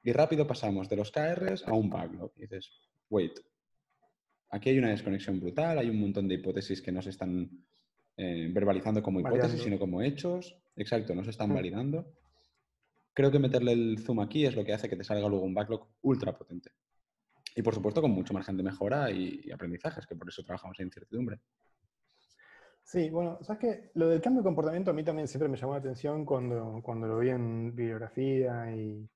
Y 0.03 0.13
rápido 0.13 0.47
pasamos 0.47 0.89
de 0.89 0.97
los 0.97 1.11
KRs 1.11 1.69
a 1.69 1.75
un 1.75 1.91
backlog. 1.91 2.33
Y 2.37 2.43
dices, 2.43 2.71
wait, 3.11 3.39
aquí 4.49 4.71
hay 4.71 4.79
una 4.79 4.91
desconexión 4.91 5.39
brutal, 5.39 5.79
hay 5.79 5.91
un 5.91 6.01
montón 6.01 6.27
de 6.27 6.37
hipótesis 6.37 6.81
que 6.81 6.93
no 6.93 7.03
se 7.03 7.11
están 7.11 7.51
eh, 8.16 8.49
verbalizando 8.51 9.03
como 9.03 9.21
hipótesis, 9.21 9.62
sino 9.62 9.79
como 9.79 10.01
hechos. 10.01 10.57
Exacto, 10.75 11.14
no 11.14 11.23
se 11.23 11.31
están 11.31 11.53
validando. 11.53 12.14
Creo 13.12 13.31
que 13.31 13.38
meterle 13.38 13.73
el 13.73 13.99
zoom 13.99 14.21
aquí 14.21 14.47
es 14.47 14.57
lo 14.57 14.64
que 14.64 14.73
hace 14.73 14.88
que 14.88 14.97
te 14.97 15.05
salga 15.05 15.29
luego 15.29 15.45
un 15.45 15.53
backlog 15.53 15.87
ultra 16.01 16.38
potente. 16.38 16.71
Y 17.55 17.63
por 17.63 17.75
supuesto 17.75 18.01
con 18.01 18.11
mucho 18.11 18.35
margen 18.35 18.57
de 18.57 18.63
mejora 18.63 19.11
y, 19.11 19.41
y 19.45 19.51
aprendizajes, 19.51 20.07
que 20.07 20.17
por 20.17 20.29
eso 20.29 20.43
trabajamos 20.43 20.79
en 20.81 20.87
incertidumbre. 20.87 21.41
Sí, 22.91 23.09
bueno, 23.09 23.39
sabes 23.43 23.61
que 23.61 23.91
lo 23.95 24.09
del 24.09 24.21
cambio 24.21 24.43
de 24.43 24.49
comportamiento 24.49 24.91
a 24.91 24.95
mí 24.95 25.05
también 25.05 25.29
siempre 25.29 25.49
me 25.49 25.57
llamó 25.57 25.75
la 25.75 25.79
atención 25.79 26.25
cuando, 26.25 26.81
cuando 26.83 27.07
lo 27.07 27.19
vi 27.21 27.31
en 27.31 27.73
bibliografía 27.73 28.75
y 28.75 29.09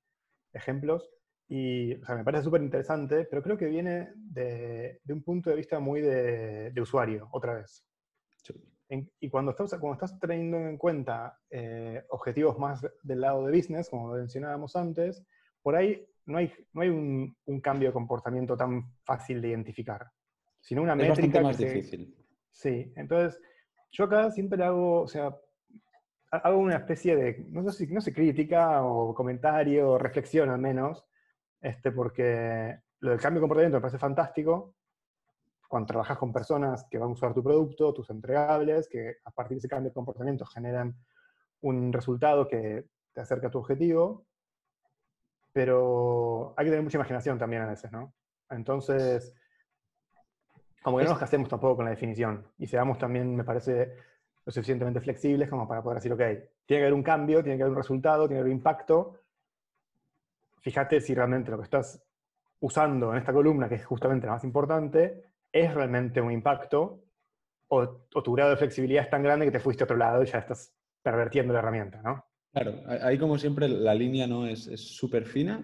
ejemplos. 0.53 1.09
Y 1.49 1.93
o 1.95 2.05
sea, 2.05 2.15
me 2.15 2.23
parece 2.23 2.45
súper 2.45 2.61
interesante, 2.61 3.25
pero 3.25 3.43
creo 3.43 3.57
que 3.57 3.65
viene 3.65 4.13
de, 4.15 5.01
de, 5.03 5.13
un 5.13 5.21
punto 5.23 5.49
de 5.49 5.57
vista 5.57 5.79
muy 5.79 5.99
de, 5.99 6.71
de 6.71 6.81
usuario, 6.81 7.27
otra 7.33 7.55
vez. 7.55 7.85
y 9.19 9.29
cuando 9.29 9.51
estás, 9.51 9.71
cuando 9.71 9.93
estás 9.93 10.17
teniendo 10.19 10.57
en 10.57 10.77
cuenta 10.77 11.37
eh, 11.49 12.05
objetivos 12.09 12.57
más 12.57 12.81
del 13.03 13.21
lado 13.21 13.45
de 13.45 13.55
business, 13.55 13.89
como 13.89 14.13
mencionábamos 14.13 14.75
antes, 14.77 15.21
por 15.61 15.75
ahí 15.75 16.07
no 16.25 16.37
hay, 16.37 16.51
no 16.73 16.81
hay 16.81 16.89
un, 16.89 17.35
un 17.45 17.61
cambio 17.61 17.89
de 17.89 17.93
comportamiento 17.93 18.57
tan 18.57 18.91
fácil 19.03 19.41
de 19.41 19.49
identificar, 19.49 20.09
sino 20.59 20.81
una 20.81 20.93
es 20.93 21.09
métrica. 21.09 21.41
más 21.41 21.57
difícil. 21.57 22.15
Sí, 22.51 22.91
entonces 22.95 23.41
yo 23.91 24.05
acá 24.05 24.31
siempre 24.31 24.63
hago, 24.63 25.01
o 25.01 25.07
sea, 25.07 25.35
hago 26.31 26.57
una 26.57 26.77
especie 26.77 27.15
de, 27.15 27.45
no 27.49 27.63
sé 27.63 27.85
si 27.85 27.93
no 27.93 28.01
sé, 28.01 28.13
crítica 28.13 28.83
o 28.83 29.13
comentario, 29.13 29.91
o 29.91 29.97
reflexión 29.97 30.49
al 30.49 30.59
menos, 30.59 31.05
este, 31.61 31.91
porque 31.91 32.79
lo 32.99 33.11
del 33.11 33.19
cambio 33.19 33.39
de 33.39 33.43
comportamiento 33.43 33.77
me 33.77 33.81
parece 33.81 33.97
fantástico. 33.97 34.75
Cuando 35.67 35.87
trabajas 35.87 36.17
con 36.17 36.31
personas 36.31 36.85
que 36.89 36.97
van 36.97 37.09
a 37.09 37.13
usar 37.13 37.33
tu 37.33 37.43
producto, 37.43 37.93
tus 37.93 38.09
entregables, 38.09 38.87
que 38.87 39.15
a 39.23 39.31
partir 39.31 39.55
de 39.55 39.59
ese 39.59 39.67
cambio 39.67 39.89
de 39.89 39.95
comportamiento 39.95 40.45
generan 40.45 40.95
un 41.61 41.91
resultado 41.91 42.47
que 42.47 42.85
te 43.13 43.21
acerca 43.21 43.47
a 43.47 43.51
tu 43.51 43.59
objetivo, 43.59 44.25
pero 45.55 46.53
hay 46.57 46.65
que 46.65 46.71
tener 46.71 46.83
mucha 46.83 46.97
imaginación 46.97 47.39
también 47.39 47.61
a 47.61 47.67
veces, 47.67 47.89
¿no? 47.89 48.13
Entonces, 48.49 49.33
como 50.83 50.97
que 50.97 51.05
no 51.05 51.11
nos 51.11 51.19
casemos 51.19 51.47
tampoco 51.47 51.77
con 51.77 51.85
la 51.85 51.91
definición 51.91 52.45
y 52.57 52.67
seamos 52.67 52.97
también, 52.97 53.33
me 53.33 53.45
parece, 53.45 53.95
lo 54.43 54.51
suficientemente 54.51 54.99
flexibles 54.99 55.49
como 55.49 55.65
para 55.65 55.81
poder 55.81 55.99
decir, 55.99 56.11
ok, 56.11 56.19
tiene 56.19 56.49
que 56.65 56.77
haber 56.79 56.93
un 56.93 57.03
cambio, 57.03 57.41
tiene 57.41 57.55
que 57.55 57.63
haber 57.63 57.71
un 57.71 57.77
resultado, 57.77 58.27
tiene 58.27 58.39
que 58.39 58.41
haber 58.41 58.51
un 58.51 58.57
impacto. 58.57 59.21
Fíjate 60.59 60.99
si 60.99 61.15
realmente 61.15 61.51
lo 61.51 61.57
que 61.57 61.63
estás 61.63 62.03
usando 62.59 63.13
en 63.13 63.19
esta 63.19 63.31
columna, 63.31 63.69
que 63.69 63.75
es 63.75 63.85
justamente 63.85 64.27
la 64.27 64.33
más 64.33 64.43
importante, 64.43 65.23
es 65.53 65.73
realmente 65.73 66.19
un 66.19 66.33
impacto 66.33 67.01
o, 67.69 67.87
tu 67.87 68.33
grado 68.33 68.49
de 68.49 68.57
flexibilidad 68.57 69.05
es 69.05 69.09
tan 69.09 69.23
grande 69.23 69.45
que 69.45 69.53
te 69.53 69.61
fuiste 69.61 69.83
a 69.83 69.85
otro 69.85 69.95
lado 69.95 70.21
y 70.21 70.25
ya 70.25 70.39
estás 70.39 70.75
pervertiendo 71.01 71.53
la 71.53 71.59
herramienta, 71.59 72.01
¿no? 72.01 72.25
Claro, 72.55 72.81
ahí 73.01 73.17
como 73.17 73.37
siempre 73.37 73.67
la 73.67 73.93
línea 73.93 74.27
no 74.27 74.47
es 74.47 74.63
súper 74.77 75.25
fina, 75.25 75.61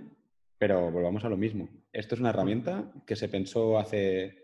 pero 0.58 0.91
volvamos 0.91 1.23
a 1.23 1.30
lo 1.30 1.38
mismo. 1.38 1.69
Esto 1.93 2.15
es 2.15 2.19
una 2.19 2.32
herramienta 2.32 2.91
que 3.08 3.15
se 3.15 3.30
pensó 3.30 3.80
hace 3.80 4.43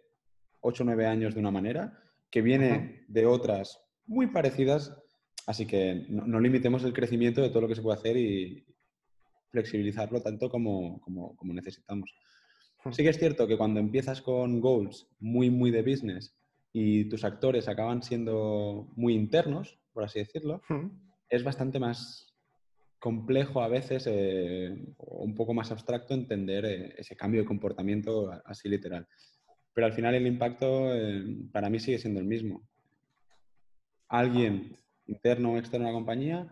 8 0.61 0.83
o 0.83 0.85
9 0.85 1.07
años 1.07 1.33
de 1.33 1.41
una 1.41 1.51
manera, 1.51 2.01
que 2.31 2.41
viene 2.41 3.03
de 3.09 3.25
otras 3.25 3.81
muy 4.05 4.27
parecidas, 4.27 4.95
así 5.45 5.65
que 5.65 6.05
no, 6.07 6.39
limitemos 6.39 6.85
el 6.85 6.93
crecimiento 6.93 7.41
de 7.41 7.49
todo 7.49 7.63
lo 7.63 7.67
que 7.67 7.75
se 7.75 7.81
puede 7.81 7.97
hacer 7.97 8.15
y 8.15 8.65
flexibilizarlo 9.51 10.21
tanto 10.21 10.49
como, 10.49 11.01
como, 11.01 11.53
necesitamos. 11.53 12.15
Sí 12.91 13.03
que 13.03 13.09
es 13.09 13.19
cierto 13.19 13.45
que 13.45 13.57
cuando 13.57 13.81
empiezas 13.81 14.21
con 14.21 14.61
goals 14.61 15.05
muy, 15.19 15.49
muy 15.49 15.69
de 15.69 15.81
business 15.81 16.33
y 16.71 17.09
tus 17.09 17.25
actores 17.25 17.67
acaban 17.67 18.03
siendo 18.03 18.89
muy 18.95 19.15
internos, 19.15 19.77
por 19.91 20.05
así 20.05 20.19
decirlo, 20.19 20.61
es 21.29 21.43
bastante 21.43 21.77
más 21.77 22.26
complejo 23.07 23.61
a 23.61 23.67
veces 23.67 24.05
eh, 24.07 24.75
o 24.97 25.23
un 25.23 25.33
poco 25.35 25.53
más 25.53 25.71
abstracto 25.71 26.13
entender 26.13 26.65
eh, 26.65 26.95
ese 26.97 27.15
cambio 27.15 27.41
de 27.41 27.47
comportamiento 27.47 28.31
así 28.45 28.67
literal 28.69 29.07
pero 29.77 29.85
al 29.85 29.93
final 29.93 30.15
el 30.15 30.25
impacto 30.25 30.91
eh, 30.91 31.23
para 31.51 31.69
mí 31.69 31.79
sigue 31.79 31.99
siendo 31.99 32.19
el 32.19 32.25
mismo. 32.25 32.67
Alguien 34.07 34.75
interno 35.05 35.51
o 35.51 35.57
externo 35.59 35.85
a 35.85 35.91
la 35.91 35.95
compañía 35.95 36.47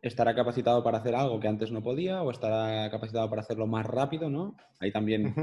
estará 0.00 0.34
capacitado 0.34 0.82
para 0.82 0.96
hacer 0.96 1.14
algo 1.14 1.38
que 1.38 1.46
antes 1.46 1.70
no 1.70 1.82
podía 1.82 2.22
o 2.22 2.30
estará 2.30 2.90
capacitado 2.90 3.28
para 3.28 3.42
hacerlo 3.42 3.66
más 3.66 3.84
rápido, 3.84 4.30
¿no? 4.30 4.56
Ahí 4.80 4.90
también 4.90 5.34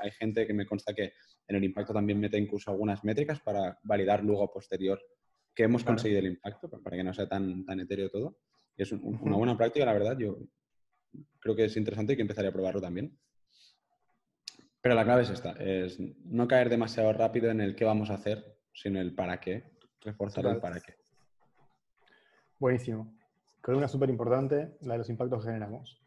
hay, 0.00 0.10
gente 0.12 0.46
que 0.46 0.54
me 0.54 0.64
consta 0.64 0.94
que 0.94 1.12
en 1.48 1.56
el 1.56 1.64
impacto 1.64 1.92
también 1.92 2.18
mete 2.18 2.38
incluso 2.38 2.70
algunas 2.70 3.04
métricas 3.04 3.40
para 3.40 3.78
validar 3.82 4.24
luego 4.24 4.50
posterior 4.50 4.98
que 5.54 5.64
hemos 5.64 5.84
conseguido 5.84 6.20
el 6.20 6.28
impacto, 6.28 6.70
para 6.82 6.96
que 6.96 7.04
no 7.04 7.12
sea 7.12 7.28
tan, 7.28 7.66
tan 7.66 7.80
etéreo 7.80 8.08
todo. 8.08 8.38
Es 8.76 8.92
una 8.92 9.36
buena 9.36 9.56
práctica, 9.56 9.84
la 9.84 9.92
verdad. 9.92 10.16
Yo 10.18 10.38
creo 11.38 11.54
que 11.54 11.66
es 11.66 11.76
interesante 11.76 12.12
y 12.12 12.16
que 12.16 12.22
empezaría 12.22 12.50
a 12.50 12.52
probarlo 12.52 12.80
también. 12.80 13.18
Pero 14.80 14.94
la 14.94 15.04
clave 15.04 15.22
es 15.22 15.30
esta, 15.30 15.52
es 15.52 15.98
no 15.98 16.46
caer 16.46 16.68
demasiado 16.68 17.12
rápido 17.12 17.50
en 17.50 17.62
el 17.62 17.74
qué 17.74 17.86
vamos 17.86 18.10
a 18.10 18.14
hacer, 18.14 18.58
sino 18.72 19.00
el 19.00 19.14
para 19.14 19.40
qué, 19.40 19.72
reforzar 20.02 20.44
el 20.46 20.60
para 20.60 20.78
qué. 20.80 20.96
Buenísimo. 22.58 23.16
Columna 23.62 23.88
súper 23.88 24.10
importante, 24.10 24.76
la 24.82 24.92
de 24.94 24.98
los 24.98 25.08
impactos 25.08 25.42
que 25.42 25.46
generamos. 25.46 26.04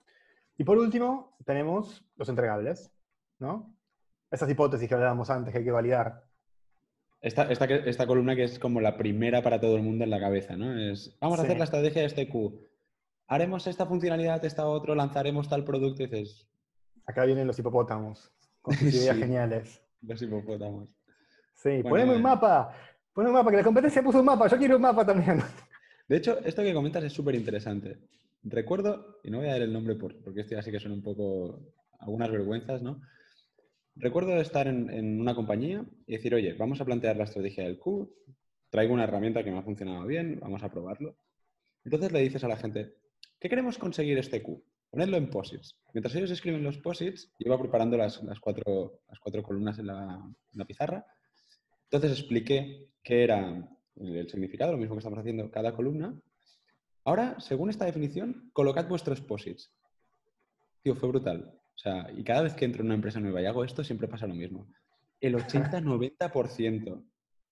Y 0.59 0.63
por 0.63 0.77
último, 0.77 1.35
tenemos 1.43 2.05
los 2.17 2.29
entregables, 2.29 2.91
¿no? 3.39 3.75
Esas 4.29 4.49
hipótesis 4.49 4.87
que 4.87 4.93
hablábamos 4.93 5.29
antes 5.31 5.51
que 5.51 5.59
hay 5.59 5.65
que 5.65 5.71
validar. 5.71 6.26
Esta, 7.21 7.51
esta, 7.51 7.65
esta 7.65 8.05
columna 8.05 8.35
que 8.35 8.43
es 8.43 8.59
como 8.59 8.79
la 8.79 8.95
primera 8.95 9.41
para 9.41 9.59
todo 9.59 9.75
el 9.75 9.81
mundo 9.81 10.03
en 10.03 10.11
la 10.11 10.19
cabeza, 10.19 10.55
¿no? 10.55 10.77
Es, 10.79 11.17
vamos 11.19 11.39
a 11.39 11.43
hacer 11.43 11.57
la 11.57 11.63
estrategia 11.63 12.01
de 12.01 12.07
este 12.07 12.29
Q. 12.29 12.61
Haremos 13.27 13.67
esta 13.67 13.85
funcionalidad, 13.85 14.43
esta 14.45 14.67
otro, 14.67 14.95
lanzaremos 14.95 15.49
tal 15.49 15.63
producto 15.63 16.03
y 16.03 16.07
dices... 16.07 16.47
Acá 17.05 17.25
vienen 17.25 17.47
los 17.47 17.57
hipopótamos, 17.57 18.31
con 18.61 18.75
sus 18.75 18.93
ideas 18.93 19.17
geniales. 19.17 19.81
Los 20.01 20.21
hipopótamos. 20.21 20.95
Sí, 21.55 21.81
ponemos 21.81 22.15
un 22.15 22.21
mapa, 22.21 22.71
ponemos 23.13 23.31
un 23.31 23.39
mapa, 23.39 23.51
que 23.51 23.57
la 23.57 23.63
competencia 23.63 24.03
puso 24.03 24.19
un 24.19 24.25
mapa, 24.25 24.47
yo 24.47 24.57
quiero 24.57 24.75
un 24.75 24.81
mapa 24.83 25.05
también. 25.05 25.41
De 26.07 26.17
hecho, 26.17 26.37
esto 26.45 26.61
que 26.61 26.73
comentas 26.73 27.03
es 27.03 27.11
súper 27.11 27.35
interesante. 27.35 27.97
Recuerdo, 28.43 29.19
y 29.23 29.31
no 29.31 29.39
voy 29.39 29.47
a 29.47 29.53
dar 29.53 29.61
el 29.61 29.73
nombre 29.73 29.95
porque 29.95 30.41
esto 30.41 30.57
así 30.57 30.71
que 30.71 30.79
son 30.79 30.91
un 30.91 31.01
poco 31.01 31.59
algunas 31.99 32.31
vergüenzas, 32.31 32.81
¿no? 32.81 33.01
Recuerdo 33.99 34.39
estar 34.39 34.67
en, 34.67 35.19
una 35.19 35.33
compañía 35.33 35.83
y 36.05 36.13
decir, 36.13 36.35
oye, 36.35 36.53
vamos 36.53 36.79
a 36.79 36.85
plantear 36.85 37.17
la 37.17 37.23
estrategia 37.23 37.63
del 37.63 37.79
Q, 37.79 38.13
traigo 38.69 38.93
una 38.93 39.05
herramienta 39.05 39.43
que 39.43 39.51
me 39.51 39.57
ha 39.57 39.63
funcionado 39.63 40.05
bien, 40.05 40.39
vamos 40.39 40.61
a 40.61 40.69
probarlo. 40.69 41.17
Entonces 41.83 42.11
le 42.11 42.21
dices 42.21 42.43
a 42.43 42.47
la 42.47 42.57
gente, 42.57 42.95
¿qué 43.39 43.49
queremos 43.49 43.77
conseguir 43.77 44.17
este 44.17 44.43
Q? 44.43 44.63
Ponedlo 44.91 45.17
en 45.17 45.29
posits. 45.29 45.75
Mientras 45.93 46.13
ellos 46.15 46.31
escriben 46.31 46.63
los 46.63 46.77
posits, 46.77 47.31
yo 47.39 47.47
iba 47.47 47.59
preparando 47.59 47.97
las, 47.97 48.21
cuatro, 48.39 49.01
columnas 49.43 49.79
en 49.79 49.87
la, 49.87 50.03
en 50.03 50.57
la 50.57 50.65
pizarra. 50.65 51.05
Entonces 51.85 52.19
expliqué 52.19 52.89
qué 53.03 53.23
era 53.23 53.67
el 53.95 54.29
significado, 54.29 54.73
lo 54.73 54.77
mismo 54.77 54.95
que 54.95 54.99
estamos 54.99 55.19
haciendo 55.19 55.49
cada 55.49 55.73
columna. 55.73 56.15
Ahora, 57.03 57.39
según 57.39 57.69
esta 57.69 57.85
definición, 57.85 58.49
colocad 58.53 58.87
vuestros 58.87 59.21
posits. 59.21 59.71
Tío, 60.83 60.95
fue 60.95 61.09
brutal. 61.09 61.57
O 61.77 61.79
sea, 61.79 62.07
y 62.15 62.23
cada 62.23 62.41
vez 62.41 62.55
que 62.55 62.65
entro 62.65 62.81
en 62.81 62.87
una 62.87 62.95
empresa 62.95 63.19
nueva 63.19 63.41
y 63.41 63.45
hago 63.45 63.63
esto, 63.63 63.83
siempre 63.83 64.07
pasa 64.07 64.25
lo 64.25 64.33
mismo. 64.33 64.67
El 65.21 65.35
80-90% 65.35 67.03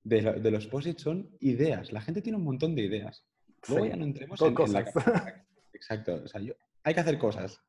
de, 0.03 0.21
de, 0.33 0.51
los 0.51 0.65
posits 0.65 1.03
son 1.03 1.29
ideas. 1.39 1.91
La 1.91 2.01
gente 2.01 2.23
tiene 2.23 2.37
un 2.37 2.43
montón 2.43 2.73
de 2.75 2.83
ideas. 2.83 3.23
Luego 3.69 3.85
ya 3.85 3.95
no 3.95 4.05
entremos 4.05 4.41
en, 4.41 4.53
cosas. 4.55 4.91
Exacto. 5.73 6.21
O 6.23 6.27
sea, 6.27 6.41
hay 6.83 6.93
que 6.93 6.99
hacer 6.99 7.19
cosas. 7.19 7.61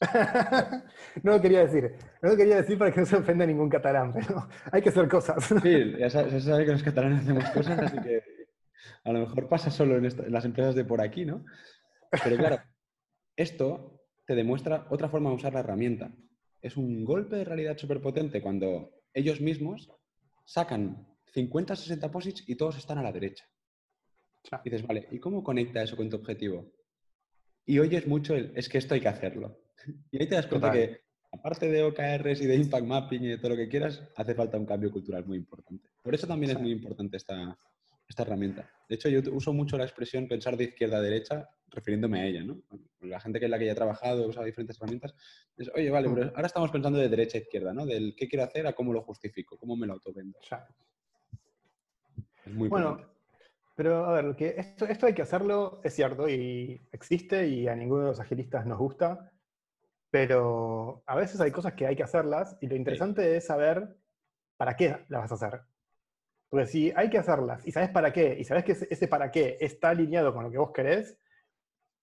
no 1.22 1.32
lo 1.32 1.40
quería 1.40 1.66
decir. 1.66 1.94
No 2.22 2.30
lo 2.30 2.36
quería 2.36 2.56
decir 2.56 2.76
para 2.76 2.92
que 2.92 3.00
no 3.00 3.06
se 3.06 3.16
ofenda 3.16 3.46
ningún 3.46 3.68
catalán, 3.68 4.12
pero 4.12 4.48
hay 4.72 4.82
que 4.82 4.88
hacer 4.88 5.08
cosas. 5.08 5.44
sí, 5.62 5.92
ya 5.96 6.10
se 6.10 6.40
sabe 6.40 6.64
que 6.64 6.72
los 6.72 6.82
catalanes 6.82 7.20
hacemos 7.20 7.48
cosas, 7.50 7.78
así 7.78 7.98
que 7.98 8.22
a 9.04 9.12
lo 9.12 9.20
mejor 9.20 9.48
pasa 9.48 9.70
solo 9.70 9.96
en, 9.96 10.06
en 10.06 10.32
las 10.32 10.44
empresas 10.44 10.74
de 10.74 10.84
por 10.84 11.00
aquí, 11.00 11.24
¿no? 11.24 11.44
Pero 12.24 12.36
claro, 12.36 12.60
esto 13.36 13.99
te 14.30 14.36
demuestra 14.36 14.86
otra 14.90 15.08
forma 15.08 15.30
de 15.30 15.34
usar 15.34 15.52
la 15.54 15.58
herramienta. 15.58 16.08
Es 16.62 16.76
un 16.76 17.04
golpe 17.04 17.34
de 17.34 17.44
realidad 17.44 17.76
súper 17.76 18.00
potente 18.00 18.40
cuando 18.40 18.92
ellos 19.12 19.40
mismos 19.40 19.90
sacan 20.44 21.04
50, 21.34 21.74
60 21.74 22.12
posits 22.12 22.48
y 22.48 22.54
todos 22.54 22.78
están 22.78 22.98
a 22.98 23.02
la 23.02 23.10
derecha. 23.10 23.44
Y 24.64 24.70
dices, 24.70 24.86
vale, 24.86 25.08
¿y 25.10 25.18
cómo 25.18 25.42
conecta 25.42 25.82
eso 25.82 25.96
con 25.96 26.08
tu 26.08 26.14
objetivo? 26.14 26.72
Y 27.66 27.80
oyes 27.80 28.06
mucho 28.06 28.36
el, 28.36 28.52
es 28.54 28.68
que 28.68 28.78
esto 28.78 28.94
hay 28.94 29.00
que 29.00 29.08
hacerlo. 29.08 29.58
Y 30.12 30.22
ahí 30.22 30.28
te 30.28 30.36
das 30.36 30.46
cuenta 30.46 30.70
que, 30.70 31.00
aparte 31.32 31.68
de 31.68 31.82
OKRs 31.82 32.40
y 32.40 32.46
de 32.46 32.54
Impact 32.54 32.86
Mapping 32.86 33.24
y 33.24 33.28
de 33.30 33.38
todo 33.38 33.50
lo 33.50 33.56
que 33.56 33.68
quieras, 33.68 34.00
hace 34.14 34.36
falta 34.36 34.58
un 34.58 34.66
cambio 34.66 34.92
cultural 34.92 35.26
muy 35.26 35.38
importante. 35.38 35.88
Por 36.00 36.14
eso 36.14 36.28
también 36.28 36.52
es 36.52 36.60
muy 36.60 36.70
importante 36.70 37.16
esta, 37.16 37.58
esta 38.10 38.24
herramienta. 38.24 38.68
De 38.88 38.96
hecho, 38.96 39.08
yo 39.08 39.20
uso 39.32 39.52
mucho 39.52 39.78
la 39.78 39.84
expresión 39.84 40.26
pensar 40.26 40.56
de 40.56 40.64
izquierda 40.64 40.98
a 40.98 41.00
derecha 41.00 41.48
refiriéndome 41.68 42.20
a 42.20 42.26
ella, 42.26 42.42
¿no? 42.42 42.60
La 43.02 43.20
gente 43.20 43.38
que 43.38 43.44
es 43.44 43.50
la 43.50 43.58
que 43.58 43.66
ya 43.66 43.72
ha 43.72 43.76
trabajado, 43.76 44.26
usa 44.26 44.44
diferentes 44.44 44.76
herramientas, 44.76 45.14
es, 45.56 45.70
oye, 45.74 45.88
vale, 45.90 46.10
pero 46.12 46.32
ahora 46.34 46.46
estamos 46.46 46.72
pensando 46.72 46.98
de 46.98 47.08
derecha 47.08 47.38
a 47.38 47.42
izquierda, 47.42 47.72
¿no? 47.72 47.86
Del 47.86 48.16
qué 48.16 48.28
quiero 48.28 48.44
hacer 48.44 48.66
a 48.66 48.72
cómo 48.72 48.92
lo 48.92 49.02
justifico, 49.02 49.56
cómo 49.56 49.76
me 49.76 49.86
lo 49.86 49.92
autovendo. 49.92 50.40
Es 52.44 52.52
muy 52.52 52.68
bueno. 52.68 53.00
Pero 53.76 54.04
a 54.04 54.12
ver, 54.12 54.34
que 54.34 54.54
esto, 54.58 54.86
esto 54.86 55.06
hay 55.06 55.14
que 55.14 55.22
hacerlo, 55.22 55.80
es 55.84 55.94
cierto, 55.94 56.28
y 56.28 56.80
existe 56.90 57.46
y 57.46 57.68
a 57.68 57.76
ninguno 57.76 58.02
de 58.02 58.08
los 58.08 58.20
agilistas 58.20 58.66
nos 58.66 58.78
gusta, 58.78 59.30
pero 60.10 61.04
a 61.06 61.14
veces 61.14 61.40
hay 61.40 61.52
cosas 61.52 61.74
que 61.74 61.86
hay 61.86 61.94
que 61.94 62.02
hacerlas 62.02 62.58
y 62.60 62.66
lo 62.66 62.74
interesante 62.74 63.36
es 63.36 63.46
saber 63.46 63.96
para 64.56 64.74
qué 64.74 64.96
las 65.08 65.22
vas 65.22 65.30
a 65.30 65.34
hacer. 65.36 65.69
Porque 66.50 66.66
si 66.66 66.92
hay 66.94 67.08
que 67.08 67.18
hacerlas 67.18 67.66
y 67.66 67.72
sabes 67.72 67.88
para 67.88 68.12
qué, 68.12 68.36
y 68.38 68.44
sabes 68.44 68.64
que 68.64 68.72
ese 68.72 69.08
para 69.08 69.30
qué 69.30 69.56
está 69.60 69.90
alineado 69.90 70.34
con 70.34 70.44
lo 70.44 70.50
que 70.50 70.58
vos 70.58 70.72
querés, 70.72 71.16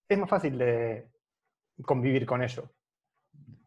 es 0.10 0.18
más 0.18 0.30
fácil 0.30 0.58
de 0.58 1.10
convivir 1.84 2.26
con 2.26 2.42
ello. 2.42 2.72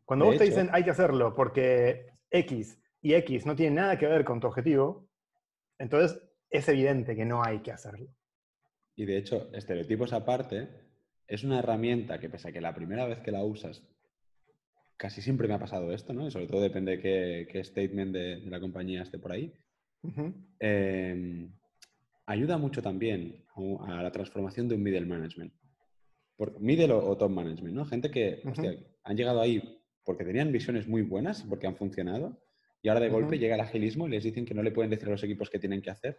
Cuando 0.05 0.25
vos 0.25 0.39
te 0.39 0.45
dicen 0.45 0.71
hay 0.73 0.83
que 0.83 0.91
hacerlo 0.91 1.35
porque 1.35 2.07
X 2.31 2.81
y 3.03 3.15
X 3.15 3.47
no 3.47 3.55
tienen 3.55 3.77
nada 3.77 3.99
que 3.99 4.07
ver 4.07 4.25
con 4.25 4.41
tu 4.41 4.49
objetivo, 4.49 5.07
entonces 5.79 6.21
es 6.49 6.69
evidente 6.69 7.15
que 7.15 7.25
no 7.25 7.45
hay 7.45 7.61
que 7.61 7.73
hacerlo. 7.73 8.09
Y 8.97 9.05
de 9.05 9.19
hecho, 9.19 9.51
estereotipos 9.53 10.13
aparte, 10.13 10.69
es 11.27 11.45
una 11.45 11.61
herramienta 11.61 12.19
que 12.19 12.29
pese 12.29 12.49
a 12.49 12.53
que 12.53 12.61
la 12.61 12.75
primera 12.75 13.07
vez 13.07 13.21
que 13.21 13.31
la 13.31 13.45
usas, 13.45 13.83
casi 14.97 15.23
siempre 15.23 15.47
me 15.47 15.55
ha 15.55 15.59
pasado 15.59 15.93
esto, 15.93 16.13
¿no? 16.13 16.27
Y 16.27 16.31
sobre 16.31 16.47
todo 16.47 16.61
depende 16.61 16.97
de 16.97 17.47
qué, 17.47 17.65
statement 17.65 18.13
de, 18.13 18.37
la 18.47 18.61
compañía 18.61 19.03
esté 19.03 19.19
por 19.19 19.33
ahí. 19.33 19.55
Em, 20.59 21.51
ayuda 22.27 22.59
mucho 22.59 22.83
también 22.83 23.45
a 23.87 24.03
la 24.03 24.11
transformación 24.11 24.69
de 24.69 24.75
un 24.75 24.83
middle 24.83 25.07
management. 25.07 25.53
Por, 26.37 26.59
middle 26.61 26.93
o, 26.93 27.17
top 27.17 27.31
management, 27.31 27.75
¿no? 27.75 27.85
Gente 27.85 28.11
que 28.11 28.43
han 29.05 29.17
llegado 29.17 29.41
ahí 29.41 29.81
porque 30.05 30.25
tenían 30.25 30.53
visiones 30.53 30.89
muy 30.89 31.03
buenas, 31.03 31.43
porque 31.43 31.67
han 31.67 31.77
funcionado, 31.77 32.41
y 32.83 32.89
ahora 32.89 33.01
de 33.01 33.11
golpe 33.11 33.39
llega 33.39 33.55
el 33.55 33.61
agilismo 33.61 34.07
y 34.07 34.11
les 34.11 34.25
dicen 34.25 34.47
que 34.47 34.55
no 34.55 34.63
le 34.63 34.73
pueden 34.73 34.91
decir 34.91 35.09
a 35.09 35.13
los 35.13 35.23
equipos 35.23 35.51
qué 35.51 35.59
tienen 35.59 35.83
que 35.83 35.91
hacer. 35.91 36.19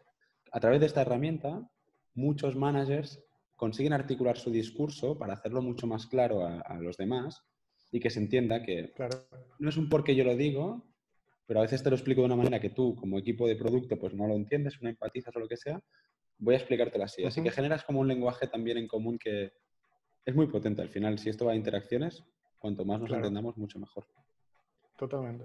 A 0.52 0.60
través 0.60 0.80
de 0.80 0.86
esta 0.86 1.02
herramienta, 1.02 1.68
muchos 2.14 2.56
managers 2.56 3.24
consiguen 3.56 3.94
articular 3.94 4.38
su 4.38 4.52
discurso 4.52 5.18
para 5.18 5.34
hacerlo 5.34 5.62
mucho 5.62 5.88
más 5.88 6.06
claro 6.08 6.46
a, 6.46 6.78
los 6.80 6.98
demás 6.98 7.44
y 7.92 8.00
que 8.00 8.10
se 8.10 8.20
entienda 8.20 8.64
que 8.64 8.94
no 9.60 9.70
es 9.70 9.78
un 9.78 9.90
porque 9.90 10.16
yo 10.16 10.24
lo 10.24 10.36
digo, 10.36 10.86
pero 11.52 11.60
a 11.60 11.64
veces 11.64 11.84
te 11.84 11.90
lo 11.90 11.98
explico 11.98 12.22
de 12.22 12.28
una 12.28 12.38
manera 12.38 12.62
que 12.62 12.70
tú, 12.70 12.96
como 12.96 13.20
equipo 13.20 13.46
de 13.46 13.58
producto, 13.58 14.00
pues 14.00 14.14
no 14.14 14.26
lo 14.26 14.36
entiendes, 14.36 14.82
no 14.82 14.88
empatizas 14.88 15.36
o 15.36 15.40
lo 15.42 15.50
que 15.50 15.58
sea, 15.58 15.84
voy 16.38 16.54
a 16.54 16.58
explicártelo 16.58 17.04
así. 17.04 17.26
Así 17.26 17.44
que 17.44 17.52
generas 17.52 17.84
como 17.84 18.00
un 18.00 18.08
lenguaje 18.08 18.48
también 18.48 18.78
en 18.78 18.88
común 18.88 19.20
que 19.20 19.52
es 20.24 20.34
muy 20.34 20.48
potente 20.48 20.82
al 20.82 20.88
final. 20.88 21.20
Si 21.20 21.28
esto 21.28 21.48
va 21.48 21.52
a 21.52 21.58
interacciones, 21.58 22.24
cuanto 22.58 22.86
más 22.86 23.02
nos 23.02 23.12
entendamos, 23.12 23.58
mucho 23.58 23.80
mejor. 23.80 24.06
Totalmente. 24.98 25.44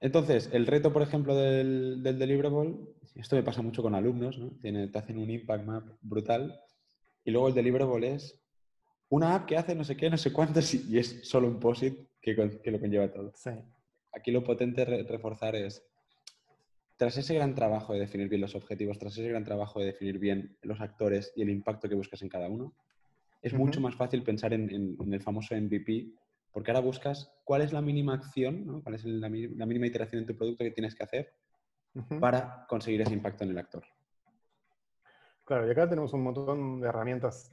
Entonces, 0.00 0.48
el 0.52 0.68
reto, 0.68 0.92
por 0.92 1.02
ejemplo, 1.02 1.34
del, 1.34 2.00
del 2.04 2.16
deliverable, 2.16 2.76
esto 3.16 3.34
me 3.34 3.42
pasa 3.42 3.60
mucho 3.60 3.82
con 3.82 3.96
alumnos, 3.96 4.38
¿no? 4.38 4.52
te 4.62 4.96
hacen 4.96 5.18
un 5.18 5.30
impact 5.32 5.64
map 5.64 5.88
brutal 6.00 6.60
y 7.24 7.32
luego 7.32 7.48
el 7.48 7.54
deliverable 7.54 8.14
es 8.14 8.40
una 9.08 9.34
app 9.34 9.46
que 9.46 9.56
hace 9.56 9.74
no 9.74 9.82
sé 9.82 9.96
qué, 9.96 10.08
no 10.10 10.16
sé 10.16 10.32
cuántos 10.32 10.72
y 10.74 10.96
es 10.96 11.28
solo 11.28 11.48
un 11.48 11.58
POSIT 11.58 11.98
que, 12.20 12.60
que 12.62 12.70
lo 12.70 12.78
conlleva 12.78 13.10
todo. 13.12 13.32
Sí 13.34 13.50
aquí 14.14 14.30
lo 14.30 14.44
potente 14.44 14.84
reforzar 14.84 15.56
es, 15.56 15.84
tras 16.96 17.16
ese 17.16 17.34
gran 17.34 17.54
trabajo 17.54 17.92
de 17.92 18.00
definir 18.00 18.28
bien 18.28 18.40
los 18.40 18.54
objetivos, 18.54 18.98
tras 18.98 19.14
ese 19.14 19.28
gran 19.28 19.44
trabajo 19.44 19.80
de 19.80 19.86
definir 19.86 20.18
bien 20.18 20.56
los 20.62 20.80
actores 20.80 21.32
y 21.34 21.42
el 21.42 21.50
impacto 21.50 21.88
que 21.88 21.94
buscas 21.94 22.22
en 22.22 22.28
cada 22.28 22.48
uno, 22.48 22.74
es 23.42 23.52
mucho 23.52 23.80
más 23.80 23.94
fácil 23.94 24.22
pensar 24.22 24.54
en, 24.54 24.96
el 24.98 25.22
famoso 25.22 25.54
MVP, 25.54 26.12
porque 26.50 26.70
ahora 26.70 26.80
buscas 26.80 27.30
cuál 27.44 27.60
es 27.60 27.72
la 27.72 27.82
mínima 27.82 28.14
acción, 28.14 28.80
cuál 28.80 28.94
es 28.94 29.04
la, 29.04 29.28
mínima 29.28 29.86
iteración 29.86 30.22
en 30.22 30.26
tu 30.26 30.36
producto 30.36 30.64
que 30.64 30.70
tienes 30.70 30.94
que 30.94 31.02
hacer 31.02 31.34
para 32.20 32.64
conseguir 32.68 33.02
ese 33.02 33.12
impacto 33.12 33.44
en 33.44 33.50
el 33.50 33.58
actor. 33.58 33.84
Claro, 35.44 35.68
y 35.68 35.70
acá 35.70 35.88
tenemos 35.88 36.14
un 36.14 36.22
montón 36.22 36.80
de 36.80 36.88
herramientas 36.88 37.52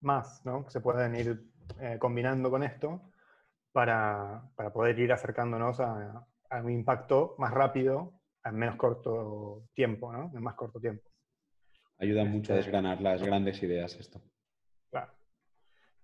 más 0.00 0.44
¿no? 0.44 0.64
que 0.66 0.72
se 0.72 0.80
pueden 0.80 1.14
ir 1.16 1.42
eh, 1.80 1.96
combinando 1.98 2.50
con 2.50 2.62
esto 2.62 3.09
para, 3.72 4.42
poder 4.72 4.98
ir 4.98 5.12
acercándonos 5.12 5.80
a, 5.80 6.26
un 6.62 6.70
impacto 6.70 7.34
más 7.38 7.52
rápido 7.52 8.20
en 8.44 8.56
menos 8.56 8.76
corto 8.76 9.68
tiempo, 9.74 10.12
¿no? 10.12 10.32
En 10.34 10.42
más 10.42 10.54
corto 10.54 10.80
tiempo. 10.80 11.08
Ayuda 11.98 12.24
mucho 12.24 12.52
a 12.52 12.56
este 12.56 12.70
desgranar 12.70 13.00
las 13.00 13.22
grandes 13.22 13.62
ideas 13.62 13.94
esto. 13.96 14.20
Claro. 14.90 15.12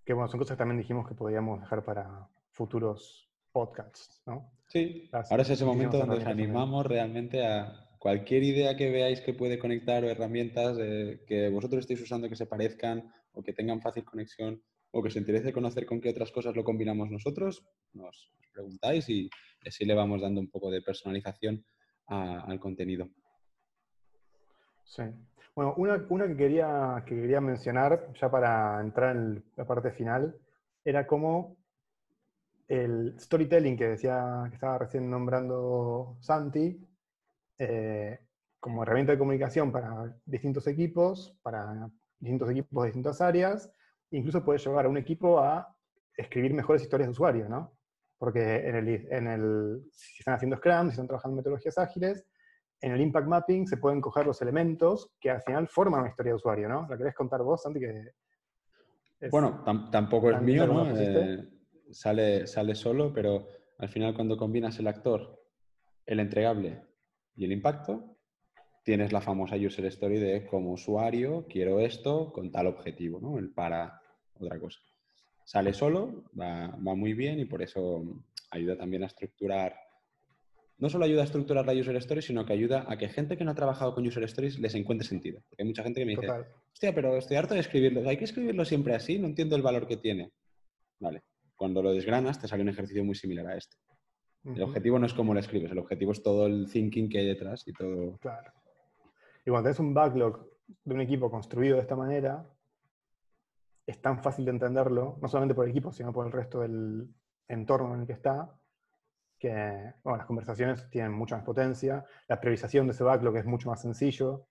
Que 0.05 0.13
bueno, 0.13 0.29
son 0.29 0.39
cosas 0.39 0.57
que 0.57 0.59
también 0.59 0.79
dijimos 0.79 1.09
que 1.09 1.15
podíamos 1.15 1.61
dejar 1.61 1.85
para 1.85 2.29
futuros 2.51 3.29
podcasts, 3.51 4.23
¿no? 4.27 4.53
Sí, 4.69 5.09
ahora 5.13 5.43
es 5.43 5.51
ese 5.51 5.65
momento 5.65 5.99
donde 5.99 6.17
os 6.17 6.27
animamos 6.27 6.85
realmente 6.87 7.47
a 7.47 7.87
cualquier 7.99 8.43
idea 8.43 8.77
que 8.77 8.91
veáis 8.91 9.21
que 9.21 9.33
puede 9.33 9.59
conectar 9.59 10.05
o 10.05 10.09
herramientas 10.09 10.77
eh, 10.79 11.25
que 11.27 11.49
vosotros 11.49 11.81
estéis 11.81 12.03
usando 12.03 12.29
que 12.29 12.37
se 12.37 12.47
parezcan 12.47 13.11
o 13.33 13.43
que 13.43 13.53
tengan 13.53 13.81
fácil 13.81 14.05
conexión, 14.05 14.63
o 14.91 15.03
que 15.03 15.09
os 15.09 15.17
interese 15.17 15.53
conocer 15.53 15.85
con 15.87 16.01
qué 16.01 16.11
otras 16.11 16.31
cosas 16.31 16.57
lo 16.57 16.65
combinamos 16.65 17.11
nosotros, 17.11 17.65
nos, 17.93 18.31
preguntáis 18.57 19.09
y 19.09 19.29
así 19.67 19.85
le 19.85 19.95
vamos 19.95 20.23
dando 20.23 20.41
un 20.41 20.49
poco 20.49 20.71
de 20.71 20.81
personalización 20.81 21.65
al 22.07 22.59
contenido. 22.59 23.09
Sí. 24.85 25.03
Bueno, 25.55 25.75
una, 25.77 26.29
que, 26.29 26.37
quería, 26.37 27.03
que 27.07 27.15
quería 27.15 27.41
mencionar, 27.41 28.13
ya 28.21 28.31
para 28.31 28.81
entrar 28.81 29.17
en 29.17 29.45
la 29.57 29.67
parte 29.67 29.91
final, 29.91 30.39
era 30.85 31.07
cómo 31.07 31.57
el 32.69 33.19
storytelling 33.19 33.77
que 33.77 33.89
decía 33.89 34.45
que 34.49 34.55
estaba 34.55 34.79
recién 34.79 35.11
nombrando 35.11 36.17
Santi, 36.21 36.79
eh, 37.59 38.19
como 38.61 38.83
herramienta 38.83 39.13
de 39.13 39.19
comunicación 39.19 39.73
para 39.73 40.15
distintos 40.25 40.67
equipos, 40.67 41.37
para 41.43 41.91
distintos 42.19 42.51
equipos 42.51 42.83
de 42.83 42.89
distintas 42.89 43.21
áreas, 43.21 43.73
incluso 44.11 44.45
puede 44.45 44.59
llevar 44.59 44.87
a 44.87 44.89
un 44.89 44.97
equipo 44.97 45.39
a 45.39 45.75
escribir 46.17 46.55
mejores 46.55 46.83
historias 46.83 47.09
de 47.09 47.13
usuario, 47.13 47.49
¿no? 47.49 47.73
Porque 48.19 48.41
en 48.41 48.77
el, 48.77 48.89
en 49.11 49.27
el, 49.27 49.83
si 49.93 50.21
están 50.21 50.35
haciendo 50.35 50.57
Scrum, 50.57 50.87
si 50.87 50.93
están 50.93 51.07
trabajando 51.07 51.35
en 51.35 51.37
metodologías 51.37 51.77
ágiles, 51.79 52.25
en 52.81 52.93
el 52.93 53.01
Impact 53.01 53.27
Mapping 53.27 53.67
se 53.67 53.77
pueden 53.77 54.01
coger 54.01 54.27
los 54.27 54.41
elementos 54.43 55.11
que 55.21 55.31
al 55.31 55.43
final 55.43 55.69
forman 55.69 56.01
una 56.01 56.11
historia 56.11 56.33
de 56.33 56.37
usuario, 56.37 56.69
¿no? 56.69 56.87
¿La 56.89 56.97
querés 56.97 57.15
contar 57.15 57.43
vos, 57.43 57.63
Santi? 57.63 57.81
Que 57.81 58.13
bueno, 59.31 59.63
tampoco 59.91 60.31
es 60.31 60.41
mío, 60.43 60.67
¿no? 60.67 60.87
Eh, 60.97 61.49
sale, 61.91 62.47
sale 62.47 62.75
solo, 62.75 63.13
pero 63.13 63.49
al 63.79 63.89
final 63.89 64.15
cuando 64.15 64.37
combinas 64.37 64.79
el 64.79 64.89
actor, 64.89 65.43
el 66.05 66.21
entregable 66.21 66.83
y 67.35 67.45
el 67.45 67.53
impacto, 67.53 68.16
tienes 68.87 69.13
la 69.13 69.21
famosa 69.21 69.57
user 69.57 69.85
story 69.87 70.21
de 70.21 70.47
como 70.47 70.71
usuario 70.71 71.45
quiero 71.51 71.81
esto 71.81 72.33
con 72.33 72.53
tal 72.53 72.69
objetivo, 72.69 73.19
¿no? 73.21 73.37
El 73.37 73.51
para 73.51 74.01
otra 74.39 74.61
cosa. 74.61 74.79
Sale 75.45 75.73
solo, 75.73 76.23
va, 76.41 76.69
va 76.69 76.95
muy 76.95 77.13
bien 77.13 77.41
y 77.41 77.47
por 77.47 77.63
eso 77.63 78.05
ayuda 78.51 78.77
también 78.79 79.03
a 79.03 79.07
estructurar 79.07 79.75
no 80.79 80.89
solo 80.89 81.05
ayuda 81.07 81.23
a 81.23 81.25
estructurar 81.25 81.67
la 81.67 81.73
user 81.73 81.97
story, 81.97 82.23
sino 82.23 82.45
que 82.45 82.53
ayuda 82.53 82.85
a 82.87 82.97
que 82.97 83.09
gente 83.09 83.37
que 83.37 83.45
no 83.45 83.51
ha 83.51 83.55
trabajado 83.55 83.93
con 83.95 84.07
user 84.07 84.23
stories 84.25 84.59
les 84.61 84.75
encuentre 84.75 85.09
sentido. 85.09 85.41
Porque 85.49 85.63
hay 85.63 85.69
mucha 85.69 85.83
gente 85.83 86.01
que 86.01 86.07
me 86.07 86.15
dice, 86.15 86.29
hostia, 86.73 86.95
pero 86.95 87.17
estoy 87.17 87.39
harto 87.39 87.55
de 87.55 87.61
escribirlo. 87.61 88.07
¿Hay 88.07 88.19
que 88.19 88.25
escribirlo 88.25 88.65
siempre 88.65 88.95
así? 88.95 89.19
No 89.19 89.27
entiendo 89.27 89.57
el 89.57 89.63
valor 89.63 89.89
que 89.89 89.97
tiene. 89.97 90.33
Vale. 91.01 91.23
Cuando 91.57 91.83
lo 91.83 91.95
desgranas, 91.95 92.39
te 92.39 92.47
sale 92.47 92.63
un 92.63 92.69
ejercicio 92.69 93.03
muy 93.03 93.15
similar 93.15 93.47
a 93.47 93.57
este. 93.57 93.79
El 94.45 94.63
objetivo 94.63 94.99
no 94.99 95.07
es 95.07 95.15
cómo 95.15 95.35
lo 95.35 95.41
escribes, 95.41 95.73
el 95.73 95.79
objetivo 95.79 96.13
es 96.13 96.23
todo 96.23 96.47
el 96.47 96.71
thinking 96.71 97.09
que 97.09 97.19
hay 97.19 97.27
detrás 97.27 97.67
y 97.67 97.73
todo. 97.73 98.19
Claro. 98.19 98.53
Y 99.47 99.51
cuando 99.51 99.69
tienes 99.69 99.79
un 99.79 99.95
backlog 99.95 100.45
de 100.85 100.95
un 100.95 101.01
equipo 101.01 101.31
construido 101.31 101.77
de 101.77 101.83
esta 101.83 101.95
manera, 101.95 102.45
es 103.87 104.03
tan 104.03 104.21
fácil 104.21 104.45
de 104.45 104.51
entenderlo, 104.51 105.19
no 105.23 105.29
solamente 105.29 105.55
por 105.55 105.65
el 105.65 105.71
equipo, 105.71 105.93
sino 105.93 106.13
por 106.13 106.27
el 106.27 106.33
resto 106.33 106.61
del 106.61 107.09
entorno 107.47 107.95
en 107.95 108.01
el 108.01 108.07
que 108.09 108.15
está, 108.15 108.53
que 109.39 109.95
bueno, 110.03 110.17
las 110.17 110.27
conversaciones 110.27 110.91
tienen 110.91 111.13
mucha 111.13 111.37
más 111.37 111.45
potencia, 111.45 112.05
la 112.27 112.41
priorización 112.41 112.89
de 112.89 112.93
ese 112.93 113.05
backlog 113.05 113.37
es 113.37 113.47
mucho 113.47 113.71
más 113.71 113.81
sencillo, 113.81 114.49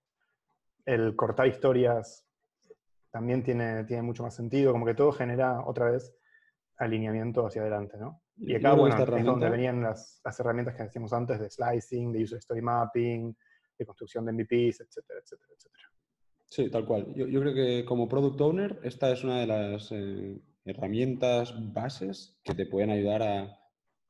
el 0.86 1.14
cortar 1.18 1.48
historias 1.48 2.26
también 3.12 3.44
tiene, 3.44 3.84
tiene 3.84 4.04
mucho 4.04 4.24
más 4.24 4.34
sentido, 4.34 4.72
como 4.72 4.86
que 4.86 4.94
todo 4.94 5.12
genera 5.12 5.66
otra 5.66 5.92
vez 5.92 6.16
alineamiento 6.78 7.46
hacia 7.46 7.64
adelante, 7.64 7.98
¿no? 7.98 8.22
Y 8.38 8.56
acá, 8.56 8.74
bueno, 8.74 8.98
es 8.98 9.26
donde 9.26 9.50
venían 9.50 9.82
las, 9.82 10.22
las, 10.24 10.40
herramientas 10.40 10.76
que 10.76 10.84
decíamos 10.84 11.12
antes 11.12 11.40
de 11.40 11.50
slicing, 11.50 12.14
de 12.14 12.24
user 12.24 12.38
story 12.38 12.62
mapping, 12.62 13.36
de 13.78 13.86
construcción 13.86 14.26
de 14.26 14.34
MVPs, 14.34 14.82
etcétera, 14.82 15.20
etcétera, 15.24 15.54
etcétera. 15.56 15.92
Sí, 16.48 16.70
tal 16.70 16.86
cual. 16.86 17.14
Yo, 17.16 17.28
yo 17.28 17.42
creo 17.42 17.54
que 17.54 17.86
como 17.86 18.08
product 18.08 18.40
owner, 18.42 18.80
esta 18.84 19.12
es 19.12 19.24
una 19.24 19.40
de 19.40 19.48
las 19.48 19.92
eh, 19.92 20.40
herramientas 20.64 21.54
bases 21.74 22.40
que 22.44 22.54
te 22.54 22.66
pueden 22.66 22.92
ayudar 22.92 23.24
a, 23.24 23.60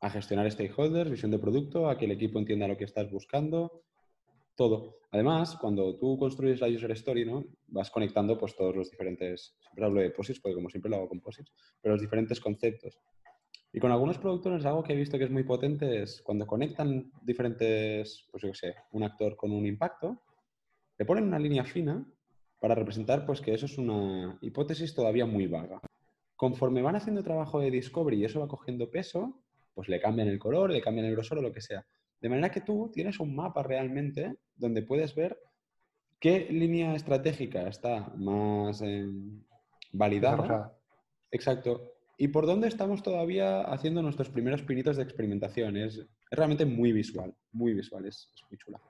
a 0.01 0.09
gestionar 0.09 0.49
stakeholders, 0.51 1.09
visión 1.09 1.31
de 1.31 1.39
producto, 1.39 1.89
a 1.89 1.97
que 1.97 2.05
el 2.05 2.11
equipo 2.11 2.39
entienda 2.39 2.67
lo 2.67 2.77
que 2.77 2.83
estás 2.83 3.09
buscando, 3.09 3.83
todo. 4.55 4.99
Además, 5.11 5.57
cuando 5.59 5.97
tú 5.97 6.17
construyes 6.17 6.61
la 6.61 6.67
user 6.67 6.91
story, 6.91 7.25
¿no? 7.25 7.45
vas 7.67 7.89
conectando 7.91 8.37
pues, 8.37 8.55
todos 8.55 8.75
los 8.75 8.91
diferentes, 8.91 9.55
siempre 9.59 9.85
hablo 9.85 10.01
de 10.01 10.11
POSITs, 10.11 10.39
porque 10.39 10.55
como 10.55 10.69
siempre 10.69 10.89
lo 10.89 10.97
hago 10.97 11.09
con 11.09 11.21
POSITs, 11.21 11.51
pero 11.81 11.95
los 11.95 12.01
diferentes 12.01 12.39
conceptos. 12.39 12.99
Y 13.75 13.79
con 13.81 13.91
algunos 13.91 14.17
productores 14.17 14.65
algo 14.65 14.83
que 14.83 14.93
he 14.93 14.95
visto 14.95 15.17
que 15.17 15.25
es 15.25 15.29
muy 15.29 15.43
potente 15.43 16.01
es 16.01 16.21
cuando 16.21 16.47
conectan 16.47 17.11
diferentes, 17.21 18.25
pues 18.31 18.41
yo 18.41 18.49
qué 18.51 18.55
sé, 18.55 18.75
un 18.93 19.03
actor 19.03 19.35
con 19.35 19.51
un 19.51 19.65
impacto, 19.65 20.23
le 20.97 21.03
ponen 21.03 21.25
una 21.25 21.39
línea 21.39 21.65
fina 21.65 22.07
para 22.61 22.73
representar 22.73 23.25
pues 23.25 23.41
que 23.41 23.53
eso 23.53 23.65
es 23.65 23.77
una 23.77 24.37
hipótesis 24.39 24.95
todavía 24.95 25.25
muy 25.25 25.47
vaga. 25.47 25.81
Conforme 26.37 26.81
van 26.81 26.95
haciendo 26.95 27.21
trabajo 27.21 27.59
de 27.59 27.69
discovery 27.69 28.21
y 28.21 28.23
eso 28.23 28.39
va 28.39 28.47
cogiendo 28.47 28.89
peso, 28.89 29.41
pues 29.73 29.89
le 29.89 29.99
cambian 29.99 30.29
el 30.29 30.39
color, 30.39 30.71
le 30.71 30.81
cambian 30.81 31.07
el 31.07 31.11
grosor 31.11 31.39
o 31.39 31.41
lo 31.41 31.51
que 31.51 31.59
sea. 31.59 31.85
De 32.21 32.29
manera 32.29 32.51
que 32.51 32.61
tú 32.61 32.89
tienes 32.93 33.19
un 33.19 33.35
mapa 33.35 33.61
realmente 33.61 34.37
donde 34.55 34.83
puedes 34.83 35.13
ver 35.15 35.37
qué 36.21 36.47
línea 36.49 36.95
estratégica 36.95 37.67
está 37.67 38.07
más 38.15 38.81
eh, 38.81 39.05
validada. 39.91 40.73
Exacto. 41.29 41.94
Y 42.17 42.29
por 42.29 42.45
dónde 42.45 42.67
estamos 42.67 43.03
todavía 43.03 43.61
haciendo 43.61 44.01
nuestros 44.01 44.29
primeros 44.29 44.61
pinitos 44.61 44.97
de 44.97 45.03
experimentación. 45.03 45.77
Es, 45.77 46.05
realmente 46.31 46.65
muy 46.65 46.91
visual, 46.91 47.33
muy 47.51 47.73
visual, 47.73 48.05
es, 48.05 48.31
muy 48.49 48.57
chula. 48.57 48.81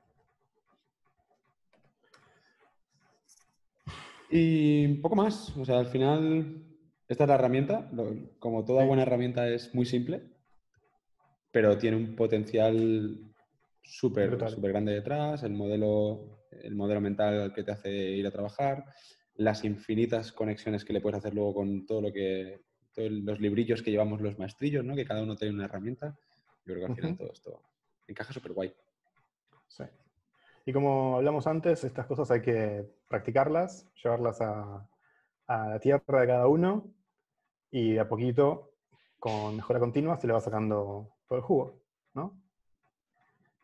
Y 4.30 5.00
poco 5.00 5.16
más. 5.16 5.56
O 5.58 5.66
sea, 5.66 5.80
al 5.80 5.88
final, 5.88 6.64
esta 7.08 7.24
es 7.24 7.28
la 7.28 7.36
herramienta. 7.36 7.90
Como 8.40 8.64
toda 8.64 8.86
buena 8.86 9.04
herramienta 9.04 9.48
es 9.50 9.74
muy 9.74 9.86
simple 9.86 10.36
pero 11.56 11.78
tiene 11.78 11.96
un 11.96 12.18
potencial 12.18 13.18
súper 13.82 14.36
grande 14.36 14.92
detrás, 14.92 15.42
el 15.44 15.54
modelo, 15.54 16.42
el 16.52 16.76
modelo 16.76 17.00
mental 17.00 17.54
que 17.54 17.64
te 17.64 17.72
hace 17.72 17.90
ir 17.90 18.28
a 18.28 18.32
trabajar, 18.32 18.84
las 19.36 19.64
infinitas 19.64 20.34
conexiones 20.34 20.84
que 20.84 20.92
le 20.92 21.00
puedes 21.00 21.18
hacer 21.18 21.34
luego 21.34 21.54
con 21.54 21.86
todo 21.86 22.02
lo 22.02 22.12
que, 22.12 22.65
todos 22.96 23.12
los 23.12 23.40
librillos 23.40 23.82
que 23.82 23.92
llevamos 23.92 24.22
los 24.22 24.40
maestrillos, 24.40 24.84
¿no? 24.84 24.96
que 24.96 25.06
cada 25.06 25.22
uno 25.22 25.36
tiene 25.36 25.54
una 25.54 25.66
herramienta. 25.66 26.18
Yo 26.66 26.74
creo 26.74 26.80
que 26.80 26.86
al 26.86 26.96
final 26.96 27.18
todo 27.18 27.32
esto 27.32 27.62
encaja 28.08 28.34
súper 28.34 28.54
guay. 28.54 28.74
Sí. 29.68 29.84
Y 30.66 30.74
como 30.74 31.18
hablamos 31.18 31.46
antes, 31.46 31.84
estas 31.84 32.08
cosas 32.08 32.32
hay 32.32 32.42
que 32.42 32.90
practicarlas, 33.08 33.88
llevarlas 34.02 34.42
a, 34.42 34.88
a 35.48 35.70
la 35.70 35.80
tierra 35.80 36.22
de 36.22 36.28
cada 36.28 36.48
uno 36.48 36.92
y 37.70 37.94
de 37.94 38.00
a 38.00 38.08
poquito, 38.08 38.72
con 39.20 39.56
mejora 39.56 39.80
continua, 39.80 40.18
se 40.18 40.28
le 40.28 40.34
va 40.34 40.42
sacando 40.42 41.16
por 41.28 41.38
el 41.38 41.44
jugo, 41.44 41.82
¿no? 42.14 42.42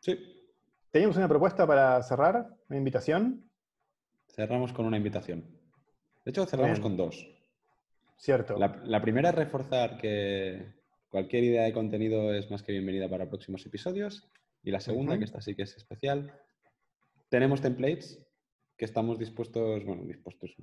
Sí. 0.00 0.42
¿Teníamos 0.90 1.16
una 1.16 1.28
propuesta 1.28 1.66
para 1.66 2.02
cerrar? 2.02 2.54
¿Una 2.68 2.78
invitación? 2.78 3.50
Cerramos 4.28 4.72
con 4.72 4.84
una 4.84 4.96
invitación. 4.96 5.44
De 6.24 6.30
hecho, 6.30 6.46
cerramos 6.46 6.80
con 6.80 6.96
dos. 6.96 7.26
Cierto. 8.22 8.56
La, 8.56 9.02
primera 9.02 9.30
es 9.30 9.34
reforzar 9.34 9.98
que 9.98 10.74
cualquier 11.08 11.42
idea 11.42 11.64
de 11.64 11.72
contenido 11.72 12.32
es 12.32 12.48
más 12.52 12.62
que 12.62 12.70
bienvenida 12.70 13.08
para 13.08 13.28
próximos 13.28 13.66
episodios. 13.66 14.30
Y 14.62 14.70
la 14.70 14.78
segunda, 14.78 15.18
que 15.18 15.24
esta 15.24 15.40
sí 15.40 15.56
que 15.56 15.62
es 15.62 15.76
especial, 15.76 16.32
tenemos 17.28 17.60
templates 17.60 18.24
que 18.76 18.84
estamos 18.84 19.18
dispuestos, 19.18 19.84
bueno, 19.84 20.04
dispuestos, 20.04 20.54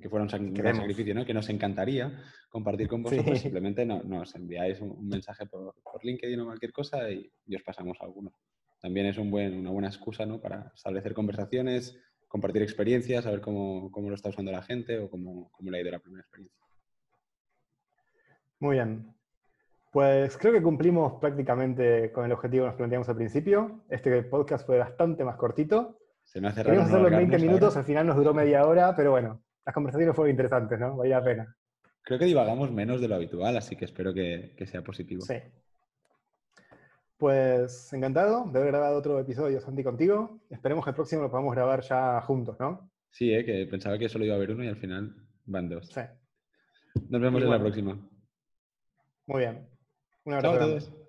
que 0.00 0.08
fuera 0.08 0.22
un, 0.22 0.30
sacrificio, 0.30 1.12
¿no? 1.12 1.26
Que 1.26 1.34
nos 1.34 1.48
encantaría 1.48 2.16
compartir 2.48 2.86
con 2.86 3.02
vosotros. 3.02 3.40
Simplemente 3.40 3.84
no, 3.84 4.04
nos 4.04 4.32
enviáis 4.36 4.80
un, 4.80 5.08
mensaje 5.08 5.46
por, 5.46 5.74
LinkedIn 6.04 6.38
o 6.38 6.44
cualquier 6.44 6.72
cosa 6.72 7.10
y, 7.10 7.28
os 7.52 7.62
pasamos 7.64 7.98
alguno. 8.02 8.32
También 8.80 9.06
es 9.06 9.18
un 9.18 9.32
buen, 9.32 9.58
una 9.58 9.70
buena 9.70 9.88
excusa, 9.88 10.26
¿no? 10.26 10.40
Para 10.40 10.70
establecer 10.76 11.12
conversaciones, 11.12 11.98
compartir 12.28 12.62
experiencias, 12.62 13.24
saber 13.24 13.40
cómo, 13.40 13.90
cómo 13.90 14.10
lo 14.10 14.14
está 14.14 14.28
usando 14.28 14.52
la 14.52 14.62
gente 14.62 15.00
o 15.00 15.10
cómo, 15.10 15.50
cómo 15.50 15.72
le 15.72 15.78
ha 15.78 15.80
ido 15.80 15.90
la 15.90 15.98
primera 15.98 16.22
experiencia. 16.22 16.59
Muy 18.60 18.76
bien. 18.76 19.14
Pues 19.92 20.36
creo 20.36 20.52
que 20.52 20.62
cumplimos 20.62 21.14
prácticamente 21.20 22.12
con 22.12 22.24
el 22.24 22.32
objetivo 22.32 22.64
que 22.64 22.68
nos 22.68 22.76
planteamos 22.76 23.08
al 23.08 23.16
principio. 23.16 23.82
Este 23.88 24.22
podcast 24.22 24.64
fue 24.64 24.78
bastante 24.78 25.24
más 25.24 25.36
cortito, 25.36 25.98
se 26.30 26.40
me 26.40 26.46
hace 26.46 26.62
Queríamos 26.62 26.88
hacerlo 26.88 27.08
en 27.08 27.28
20 27.28 27.38
minutos, 27.38 27.76
al 27.76 27.84
final 27.84 28.06
nos 28.06 28.16
duró 28.16 28.32
media 28.32 28.64
hora, 28.64 28.94
pero 28.94 29.10
bueno, 29.10 29.42
las 29.66 29.74
conversaciones 29.74 30.14
fueron 30.14 30.30
interesantes, 30.30 30.78
¿no? 30.78 30.96
Valía 30.96 31.18
la 31.18 31.24
pena. 31.24 31.56
Creo 32.02 32.20
que 32.20 32.24
divagamos 32.24 32.70
menos 32.70 33.00
de 33.00 33.08
lo 33.08 33.16
habitual, 33.16 33.56
así 33.56 33.74
que 33.74 33.84
espero 33.84 34.14
que, 34.14 34.54
sea 34.64 34.82
positivo. 34.82 35.22
Sí. 35.22 35.34
Pues 37.16 37.92
encantado 37.92 38.44
de 38.44 38.58
haber 38.58 38.70
grabado 38.70 38.96
otro 38.96 39.18
episodio, 39.18 39.60
Santi, 39.60 39.82
contigo. 39.82 40.40
Esperemos 40.48 40.84
que 40.84 40.90
el 40.90 40.94
próximo 40.94 41.22
lo 41.22 41.30
podamos 41.30 41.52
grabar 41.52 41.82
ya 41.82 42.20
juntos, 42.20 42.56
¿no? 42.60 42.90
Sí, 43.10 43.34
¿eh? 43.34 43.44
que 43.44 43.66
pensaba 43.66 43.98
que 43.98 44.08
solo 44.08 44.24
iba 44.24 44.34
a 44.34 44.36
haber 44.36 44.52
uno 44.52 44.62
y 44.62 44.68
al 44.68 44.76
final 44.76 45.16
van 45.46 45.68
dos. 45.68 45.88
Sí. 45.88 46.00
Nos 47.08 47.20
vemos 47.20 47.42
en 47.42 47.50
la 47.50 47.58
próxima. 47.58 47.98
Muy 49.30 49.42
bien. 49.42 49.64
Un 50.24 50.34
abrazo. 50.34 50.58
Chao 50.58 50.66
a 50.66 50.68
todos. 50.70 50.99